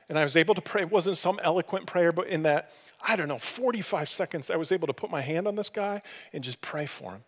And 0.09 0.18
I 0.18 0.22
was 0.22 0.37
able 0.37 0.55
to 0.55 0.61
pray. 0.61 0.83
It 0.83 0.90
wasn't 0.90 1.18
some 1.18 1.40
eloquent 1.42 1.87
prayer, 1.87 2.12
but 2.12 2.29
in 2.29 2.42
that, 2.44 2.70
I 3.09 3.14
don't 3.14 3.29
know, 3.29 3.38
45 3.38 4.11
seconds, 4.11 4.51
I 4.51 4.57
was 4.57 4.73
able 4.73 4.88
to 4.88 4.92
put 4.92 5.11
my 5.11 5.21
hand 5.21 5.47
on 5.47 5.55
this 5.55 5.71
guy 5.71 6.03
and 6.33 6.42
just 6.42 6.61
pray 6.61 6.87
for 6.87 7.12
him. 7.12 7.25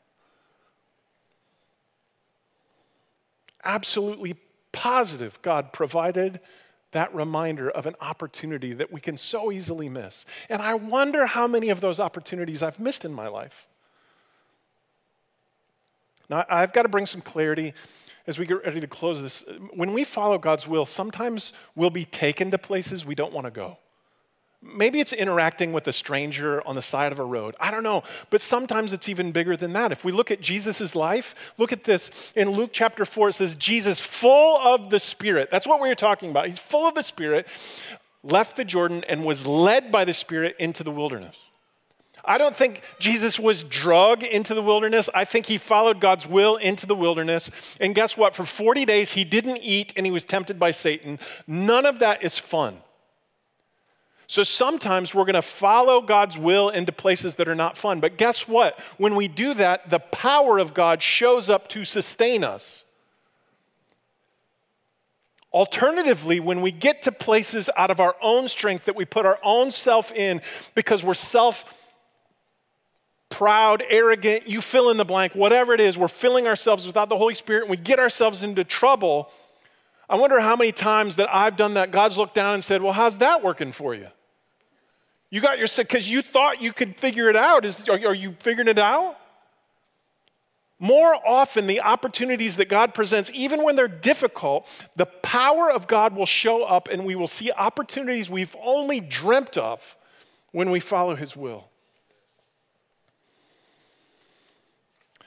Absolutely 3.64 4.34
positive, 4.72 5.40
God 5.40 5.72
provided 5.72 6.40
that 6.92 7.14
reminder 7.14 7.70
of 7.70 7.86
an 7.86 7.94
opportunity 8.00 8.72
that 8.72 8.92
we 8.92 9.00
can 9.00 9.16
so 9.16 9.52
easily 9.52 9.88
miss. 9.88 10.24
And 10.48 10.60
I 10.60 10.74
wonder 10.74 11.26
how 11.26 11.46
many 11.46 11.68
of 11.70 11.80
those 11.80 12.00
opportunities 12.00 12.62
I've 12.62 12.80
missed 12.80 13.04
in 13.04 13.12
my 13.12 13.28
life. 13.28 13.66
Now, 16.28 16.44
I've 16.48 16.72
got 16.72 16.82
to 16.82 16.88
bring 16.88 17.06
some 17.06 17.20
clarity 17.20 17.72
as 18.26 18.38
we 18.38 18.46
get 18.46 18.64
ready 18.64 18.80
to 18.80 18.86
close 18.86 19.22
this. 19.22 19.44
When 19.74 19.92
we 19.92 20.04
follow 20.04 20.38
God's 20.38 20.66
will, 20.66 20.86
sometimes 20.86 21.52
we'll 21.74 21.90
be 21.90 22.04
taken 22.04 22.50
to 22.50 22.58
places 22.58 23.04
we 23.04 23.14
don't 23.14 23.32
want 23.32 23.46
to 23.46 23.50
go. 23.50 23.78
Maybe 24.60 24.98
it's 24.98 25.12
interacting 25.12 25.72
with 25.72 25.86
a 25.86 25.92
stranger 25.92 26.66
on 26.66 26.74
the 26.74 26.82
side 26.82 27.12
of 27.12 27.20
a 27.20 27.24
road. 27.24 27.54
I 27.60 27.70
don't 27.70 27.84
know. 27.84 28.02
But 28.28 28.40
sometimes 28.40 28.92
it's 28.92 29.08
even 29.08 29.30
bigger 29.30 29.56
than 29.56 29.72
that. 29.74 29.92
If 29.92 30.04
we 30.04 30.10
look 30.10 30.32
at 30.32 30.40
Jesus' 30.40 30.96
life, 30.96 31.34
look 31.58 31.72
at 31.72 31.84
this. 31.84 32.32
In 32.34 32.50
Luke 32.50 32.70
chapter 32.72 33.04
4, 33.04 33.28
it 33.28 33.32
says, 33.34 33.54
Jesus, 33.54 34.00
full 34.00 34.58
of 34.58 34.90
the 34.90 34.98
Spirit. 34.98 35.50
That's 35.52 35.66
what 35.66 35.80
we 35.80 35.88
were 35.88 35.94
talking 35.94 36.30
about. 36.30 36.46
He's 36.46 36.58
full 36.58 36.88
of 36.88 36.96
the 36.96 37.04
Spirit, 37.04 37.46
left 38.24 38.56
the 38.56 38.64
Jordan 38.64 39.04
and 39.08 39.24
was 39.24 39.46
led 39.46 39.92
by 39.92 40.04
the 40.04 40.14
Spirit 40.14 40.56
into 40.58 40.82
the 40.82 40.90
wilderness. 40.90 41.36
I 42.24 42.36
don't 42.36 42.56
think 42.56 42.82
Jesus 42.98 43.38
was 43.38 43.62
drug 43.62 44.24
into 44.24 44.54
the 44.54 44.62
wilderness. 44.62 45.08
I 45.14 45.24
think 45.24 45.46
he 45.46 45.56
followed 45.56 46.00
God's 46.00 46.26
will 46.26 46.56
into 46.56 46.84
the 46.84 46.96
wilderness. 46.96 47.50
And 47.80 47.94
guess 47.94 48.16
what? 48.16 48.34
For 48.34 48.44
40 48.44 48.84
days, 48.84 49.12
he 49.12 49.24
didn't 49.24 49.60
eat 49.62 49.92
and 49.96 50.04
he 50.04 50.12
was 50.12 50.24
tempted 50.24 50.58
by 50.58 50.72
Satan. 50.72 51.20
None 51.46 51.86
of 51.86 52.00
that 52.00 52.24
is 52.24 52.38
fun. 52.38 52.78
So 54.28 54.42
sometimes 54.42 55.14
we're 55.14 55.24
going 55.24 55.34
to 55.34 55.42
follow 55.42 56.02
God's 56.02 56.36
will 56.36 56.68
into 56.68 56.92
places 56.92 57.36
that 57.36 57.48
are 57.48 57.54
not 57.54 57.78
fun. 57.78 57.98
But 57.98 58.18
guess 58.18 58.46
what? 58.46 58.78
When 58.98 59.16
we 59.16 59.26
do 59.26 59.54
that, 59.54 59.88
the 59.88 60.00
power 60.00 60.58
of 60.58 60.74
God 60.74 61.02
shows 61.02 61.48
up 61.48 61.66
to 61.70 61.86
sustain 61.86 62.44
us. 62.44 62.84
Alternatively, 65.50 66.40
when 66.40 66.60
we 66.60 66.70
get 66.70 67.00
to 67.02 67.12
places 67.12 67.70
out 67.74 67.90
of 67.90 68.00
our 68.00 68.16
own 68.20 68.48
strength 68.48 68.84
that 68.84 68.94
we 68.94 69.06
put 69.06 69.24
our 69.24 69.38
own 69.42 69.70
self 69.70 70.12
in 70.12 70.42
because 70.74 71.02
we're 71.02 71.14
self 71.14 71.64
proud, 73.30 73.82
arrogant, 73.88 74.46
you 74.46 74.60
fill 74.60 74.90
in 74.90 74.98
the 74.98 75.06
blank, 75.06 75.34
whatever 75.34 75.72
it 75.72 75.80
is, 75.80 75.96
we're 75.96 76.06
filling 76.06 76.46
ourselves 76.46 76.86
without 76.86 77.08
the 77.08 77.16
Holy 77.16 77.34
Spirit 77.34 77.62
and 77.62 77.70
we 77.70 77.78
get 77.78 77.98
ourselves 77.98 78.42
into 78.42 78.62
trouble. 78.62 79.30
I 80.06 80.16
wonder 80.16 80.38
how 80.38 80.54
many 80.54 80.72
times 80.72 81.16
that 81.16 81.34
I've 81.34 81.56
done 81.56 81.74
that, 81.74 81.92
God's 81.92 82.18
looked 82.18 82.34
down 82.34 82.52
and 82.52 82.62
said, 82.62 82.82
Well, 82.82 82.92
how's 82.92 83.16
that 83.18 83.42
working 83.42 83.72
for 83.72 83.94
you? 83.94 84.08
You 85.30 85.40
got 85.40 85.58
your 85.58 85.68
because 85.76 86.10
you 86.10 86.22
thought 86.22 86.62
you 86.62 86.72
could 86.72 86.98
figure 86.98 87.28
it 87.28 87.36
out. 87.36 87.64
Is, 87.64 87.88
are, 87.88 87.98
are 88.06 88.14
you 88.14 88.36
figuring 88.40 88.68
it 88.68 88.78
out? 88.78 89.16
More 90.80 91.14
often, 91.26 91.66
the 91.66 91.80
opportunities 91.80 92.56
that 92.56 92.68
God 92.68 92.94
presents, 92.94 93.30
even 93.34 93.64
when 93.64 93.74
they're 93.74 93.88
difficult, 93.88 94.68
the 94.94 95.06
power 95.06 95.70
of 95.70 95.88
God 95.88 96.14
will 96.14 96.26
show 96.26 96.62
up 96.62 96.88
and 96.88 97.04
we 97.04 97.16
will 97.16 97.26
see 97.26 97.50
opportunities 97.50 98.30
we've 98.30 98.54
only 98.62 99.00
dreamt 99.00 99.56
of 99.56 99.96
when 100.52 100.70
we 100.70 100.78
follow 100.78 101.16
His 101.16 101.34
will. 101.34 101.68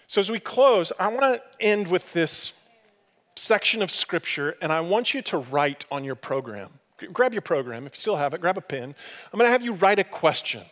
So, 0.07 0.19
as 0.19 0.31
we 0.31 0.39
close, 0.39 0.91
I 0.99 1.07
want 1.09 1.21
to 1.21 1.41
end 1.59 1.87
with 1.87 2.11
this 2.13 2.53
section 3.35 3.81
of 3.81 3.91
scripture, 3.91 4.55
and 4.61 4.71
I 4.71 4.81
want 4.81 5.13
you 5.13 5.21
to 5.23 5.37
write 5.37 5.85
on 5.91 6.03
your 6.03 6.15
program 6.15 6.80
grab 7.13 7.33
your 7.33 7.41
program, 7.41 7.85
if 7.85 7.95
you 7.95 7.99
still 7.99 8.15
have 8.15 8.33
it, 8.33 8.41
grab 8.41 8.57
a 8.57 8.61
pen. 8.61 8.95
I'm 9.31 9.37
going 9.37 9.47
to 9.47 9.51
have 9.51 9.63
you 9.63 9.73
write 9.73 9.99
a 9.99 10.03
question. 10.03 10.63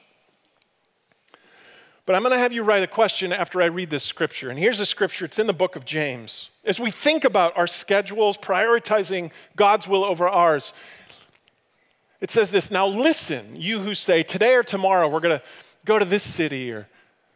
But 2.05 2.15
I'm 2.15 2.23
going 2.23 2.33
to 2.33 2.39
have 2.39 2.51
you 2.51 2.63
write 2.63 2.81
a 2.81 2.87
question 2.87 3.31
after 3.31 3.61
I 3.61 3.65
read 3.65 3.91
this 3.91 4.03
scripture. 4.03 4.49
And 4.49 4.57
here's 4.57 4.79
a 4.79 4.85
scripture, 4.85 5.25
it's 5.25 5.37
in 5.37 5.45
the 5.45 5.53
book 5.53 5.75
of 5.75 5.85
James. 5.85 6.49
As 6.65 6.79
we 6.79 6.89
think 6.89 7.23
about 7.23 7.55
our 7.55 7.67
schedules, 7.67 8.35
prioritizing 8.35 9.31
God's 9.55 9.87
will 9.87 10.03
over 10.03 10.27
ours, 10.27 10.73
it 12.19 12.31
says 12.31 12.49
this 12.49 12.71
Now 12.71 12.87
listen, 12.87 13.55
you 13.55 13.79
who 13.79 13.93
say, 13.93 14.23
today 14.23 14.55
or 14.55 14.63
tomorrow 14.63 15.07
we're 15.07 15.19
going 15.19 15.37
to 15.37 15.45
go 15.85 15.99
to 15.99 16.05
this 16.05 16.23
city 16.23 16.71
or 16.71 16.87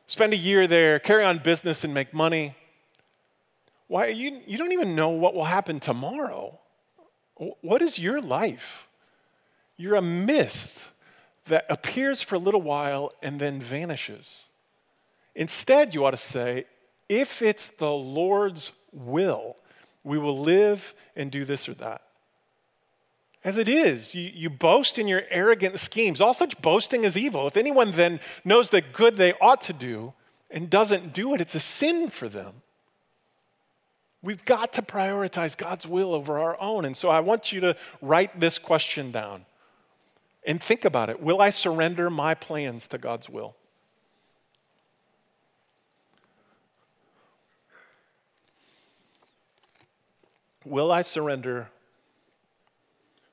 spend 0.08 0.34
a 0.34 0.38
year 0.38 0.66
there, 0.66 1.00
carry 1.00 1.24
on 1.24 1.38
business 1.38 1.84
and 1.84 1.94
make 1.94 2.14
money. 2.14 2.56
Why, 3.88 4.08
you, 4.08 4.42
you 4.48 4.58
don't 4.58 4.72
even 4.72 4.96
know 4.96 5.10
what 5.10 5.36
will 5.36 5.46
happen 5.46 5.80
tomorrow. 5.80 6.60
What 7.36 7.82
is 7.82 7.98
your 7.98 8.22
life? 8.22 8.88
You're 9.78 9.96
a 9.96 10.02
mist 10.02 10.88
that 11.46 11.66
appears 11.70 12.22
for 12.22 12.36
a 12.36 12.40
little 12.40 12.62
while 12.62 13.12
and 13.22 13.40
then 13.40 13.60
vanishes. 13.60 14.40
Instead, 15.36 15.94
you 15.94 16.06
ought 16.06 16.12
to 16.12 16.18
say, 16.18 16.66
if 17.10 17.42
it's 17.42 17.70
the 17.70 17.92
Lord's 17.92 18.72
will, 18.92 19.56
we 20.04 20.18
will 20.18 20.38
live 20.38 20.94
and 21.16 21.32
do 21.32 21.44
this 21.44 21.68
or 21.68 21.74
that. 21.76 22.02
As 23.44 23.58
it 23.58 23.68
is, 23.68 24.16
you, 24.16 24.32
you 24.34 24.50
boast 24.50 24.98
in 24.98 25.08
your 25.08 25.24
arrogant 25.30 25.80
schemes. 25.80 26.22
All 26.22 26.34
such 26.34 26.62
boasting 26.62 27.04
is 27.04 27.18
evil. 27.18 27.46
If 27.48 27.58
anyone 27.58 27.92
then 27.92 28.22
knows 28.46 28.70
the 28.70 28.82
good 28.82 29.18
they 29.18 29.34
ought 29.42 29.62
to 29.62 29.74
do 29.74 30.14
and 30.50 30.70
doesn't 30.70 31.14
do 31.14 31.34
it, 31.34 31.42
it's 31.42 31.56
a 31.56 31.60
sin 31.60 32.10
for 32.10 32.30
them. 32.30 32.62
We've 34.24 34.44
got 34.46 34.72
to 34.74 34.82
prioritize 34.82 35.56
God's 35.56 35.86
will 35.86 36.14
over 36.14 36.40
our 36.40 36.60
own. 36.60 36.86
And 36.86 36.96
so 36.96 37.10
I 37.10 37.20
want 37.20 37.52
you 37.52 37.60
to 37.60 37.76
write 38.02 38.40
this 38.40 38.58
question 38.58 39.12
down 39.12 39.46
and 40.46 40.64
think 40.64 40.86
about 40.86 41.10
it. 41.10 41.22
Will 41.22 41.42
I 41.42 41.50
surrender 41.50 42.10
my 42.10 42.34
plans 42.34 42.88
to 42.88 42.98
God's 42.98 43.30
will? 43.30 43.54
Will 50.66 50.94
I 50.94 51.02
surrender 51.02 51.70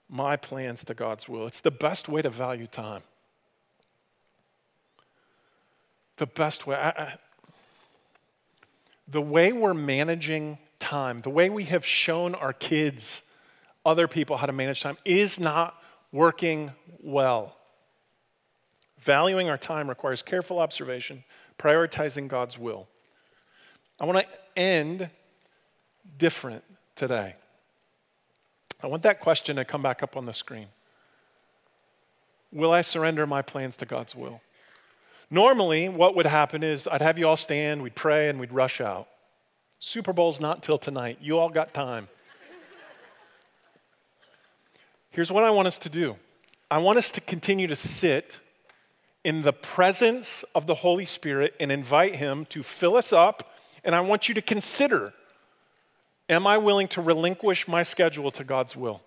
my 0.09 0.37
plans 0.37 0.83
to 0.85 0.95
God's 0.95 1.29
will? 1.29 1.47
It's 1.47 1.61
the 1.61 1.71
best 1.71 2.09
way 2.09 2.21
to 2.21 2.31
value 2.31 2.67
time. 2.67 3.03
The 6.17 6.27
best 6.27 6.67
way. 6.67 6.75
I, 6.75 6.89
I, 6.89 7.15
the 9.07 9.23
way 9.23 9.53
we're 9.53 9.73
managing 9.73 10.59
time, 10.81 11.19
the 11.19 11.31
way 11.31 11.49
we 11.49 11.65
have 11.65 11.87
shown 11.87 12.35
our 12.35 12.53
kids, 12.53 13.23
other 13.87 14.09
people 14.09 14.37
how 14.37 14.47
to 14.47 14.53
manage 14.53 14.83
time, 14.83 14.97
is 15.05 15.39
not 15.39 15.81
working 16.11 16.73
well. 17.01 17.57
Valuing 19.03 19.49
our 19.49 19.57
time 19.57 19.89
requires 19.89 20.23
careful 20.23 20.59
observation, 20.59 21.23
prioritizing 21.59 22.27
God's 22.27 22.59
will. 22.59 22.89
I 24.01 24.07
want 24.07 24.19
to 24.19 24.61
end 24.61 25.11
different 26.19 26.65
today. 26.97 27.37
I 28.83 28.87
want 28.87 29.03
that 29.03 29.21
question 29.21 29.57
to 29.57 29.65
come 29.65 29.83
back 29.83 30.03
up 30.03 30.17
on 30.17 30.27
the 30.27 30.33
screen. 30.33 30.67
Will 32.53 32.73
I 32.73 32.81
surrender 32.81 33.27
my 33.27 33.43
plans 33.43 33.77
to 33.79 33.87
God's 33.87 34.15
will? 34.15 34.41
Normally, 35.31 35.89
what 35.89 36.17
would 36.17 36.27
happen 36.27 36.63
is 36.63 36.89
I'd 36.89 37.03
have 37.03 37.19
you 37.19 37.29
all 37.29 37.37
stand, 37.37 37.83
we'd 37.83 37.95
pray, 37.95 38.29
and 38.29 38.41
we'd 38.41 38.53
rush 38.53 38.81
out. 38.81 39.09
Super 39.81 40.13
Bowl's 40.13 40.41
not 40.41 40.63
till 40.63 40.77
tonight. 40.77 41.19
You 41.23 41.39
all 41.39 41.49
got 41.49 41.73
time. 41.73 42.09
Here's 45.09 45.33
what 45.33 45.43
I 45.43 45.51
want 45.51 45.67
us 45.67 45.79
to 45.79 45.89
do 45.89 46.17
I 46.71 46.79
want 46.79 46.99
us 46.99 47.11
to 47.13 47.21
continue 47.21 47.67
to 47.67 47.77
sit 47.77 48.39
in 49.25 49.43
the 49.43 49.53
presence 49.53 50.45
of 50.55 50.67
the 50.67 50.75
Holy 50.75 51.07
Spirit 51.07 51.55
and 51.59 51.73
invite 51.73 52.17
Him 52.17 52.45
to 52.47 52.63
fill 52.63 52.97
us 52.97 53.13
up. 53.13 53.55
And 53.83 53.95
I 53.95 54.01
want 54.01 54.29
you 54.29 54.35
to 54.35 54.43
consider 54.43 55.15
Am 56.29 56.47
I 56.47 56.59
willing 56.59 56.87
to 56.89 57.01
relinquish 57.01 57.67
my 57.67 57.83
schedule 57.83 58.31
to 58.33 58.45
God's 58.45 58.77
will 58.77 59.03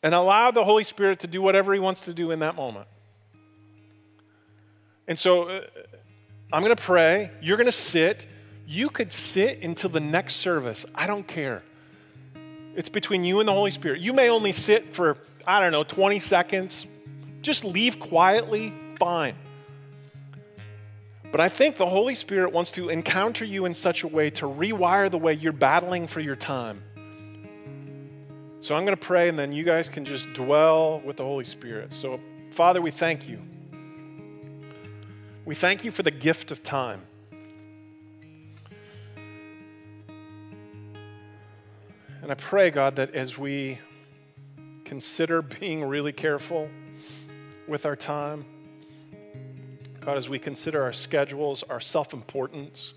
and 0.00 0.14
allow 0.14 0.52
the 0.52 0.64
Holy 0.64 0.84
Spirit 0.84 1.18
to 1.20 1.26
do 1.26 1.42
whatever 1.42 1.72
He 1.72 1.80
wants 1.80 2.02
to 2.02 2.14
do 2.14 2.30
in 2.30 2.38
that 2.40 2.54
moment? 2.54 2.86
And 5.08 5.18
so 5.18 5.48
uh, 5.48 5.60
I'm 6.52 6.62
going 6.62 6.76
to 6.76 6.80
pray. 6.80 7.32
You're 7.40 7.56
going 7.56 7.66
to 7.66 7.72
sit. 7.72 8.26
You 8.70 8.88
could 8.88 9.12
sit 9.12 9.64
until 9.64 9.90
the 9.90 9.98
next 9.98 10.36
service. 10.36 10.86
I 10.94 11.08
don't 11.08 11.26
care. 11.26 11.64
It's 12.76 12.88
between 12.88 13.24
you 13.24 13.40
and 13.40 13.48
the 13.48 13.52
Holy 13.52 13.72
Spirit. 13.72 14.00
You 14.00 14.12
may 14.12 14.30
only 14.30 14.52
sit 14.52 14.94
for, 14.94 15.18
I 15.44 15.58
don't 15.58 15.72
know, 15.72 15.82
20 15.82 16.20
seconds. 16.20 16.86
Just 17.42 17.64
leave 17.64 17.98
quietly, 17.98 18.72
fine. 18.96 19.34
But 21.32 21.40
I 21.40 21.48
think 21.48 21.78
the 21.78 21.86
Holy 21.86 22.14
Spirit 22.14 22.52
wants 22.52 22.70
to 22.72 22.90
encounter 22.90 23.44
you 23.44 23.64
in 23.64 23.74
such 23.74 24.04
a 24.04 24.06
way 24.06 24.30
to 24.30 24.46
rewire 24.46 25.10
the 25.10 25.18
way 25.18 25.32
you're 25.32 25.50
battling 25.50 26.06
for 26.06 26.20
your 26.20 26.36
time. 26.36 26.80
So 28.60 28.76
I'm 28.76 28.84
going 28.84 28.96
to 28.96 29.04
pray, 29.04 29.28
and 29.28 29.36
then 29.36 29.52
you 29.52 29.64
guys 29.64 29.88
can 29.88 30.04
just 30.04 30.32
dwell 30.32 31.00
with 31.00 31.16
the 31.16 31.24
Holy 31.24 31.44
Spirit. 31.44 31.92
So, 31.92 32.20
Father, 32.52 32.80
we 32.80 32.92
thank 32.92 33.28
you. 33.28 33.40
We 35.44 35.56
thank 35.56 35.82
you 35.82 35.90
for 35.90 36.04
the 36.04 36.12
gift 36.12 36.52
of 36.52 36.62
time. 36.62 37.02
And 42.22 42.30
I 42.30 42.34
pray, 42.34 42.70
God, 42.70 42.96
that 42.96 43.14
as 43.14 43.38
we 43.38 43.78
consider 44.84 45.40
being 45.40 45.82
really 45.82 46.12
careful 46.12 46.68
with 47.66 47.86
our 47.86 47.96
time, 47.96 48.44
God, 50.00 50.18
as 50.18 50.28
we 50.28 50.38
consider 50.38 50.82
our 50.82 50.92
schedules, 50.92 51.62
our 51.62 51.80
self 51.80 52.12
importance, 52.12 52.92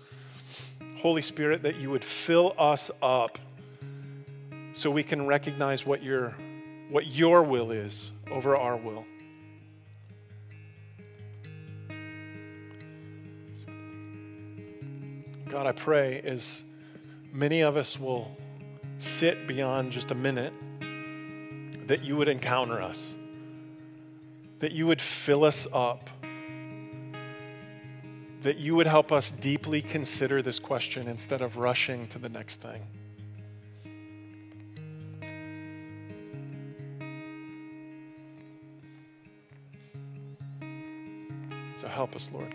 Holy 0.98 1.22
Spirit, 1.22 1.62
that 1.62 1.76
you 1.76 1.90
would 1.90 2.04
fill 2.04 2.54
us 2.58 2.90
up 3.00 3.38
so 4.74 4.90
we 4.90 5.02
can 5.02 5.26
recognize 5.26 5.86
what 5.86 6.02
your, 6.02 6.34
what 6.90 7.06
your 7.06 7.42
will 7.42 7.70
is 7.70 8.10
over 8.30 8.56
our 8.56 8.76
will. 8.76 9.04
God, 15.48 15.66
I 15.66 15.72
pray 15.72 16.20
as 16.20 16.62
many 17.32 17.62
of 17.62 17.76
us 17.76 17.98
will 17.98 18.36
sit 19.04 19.46
beyond 19.46 19.92
just 19.92 20.10
a 20.10 20.14
minute, 20.14 20.52
that 21.86 22.02
you 22.02 22.16
would 22.16 22.28
encounter 22.28 22.80
us, 22.80 23.06
that 24.60 24.72
you 24.72 24.86
would 24.86 25.00
fill 25.00 25.44
us 25.44 25.66
up, 25.72 26.08
that 28.42 28.56
you 28.58 28.74
would 28.74 28.86
help 28.86 29.12
us 29.12 29.30
deeply 29.30 29.82
consider 29.82 30.42
this 30.42 30.58
question 30.58 31.08
instead 31.08 31.40
of 31.40 31.56
rushing 31.56 32.08
to 32.08 32.18
the 32.18 32.28
next 32.28 32.60
thing. 32.60 32.82
So 41.76 41.88
help 41.88 42.16
us, 42.16 42.30
Lord. 42.32 42.54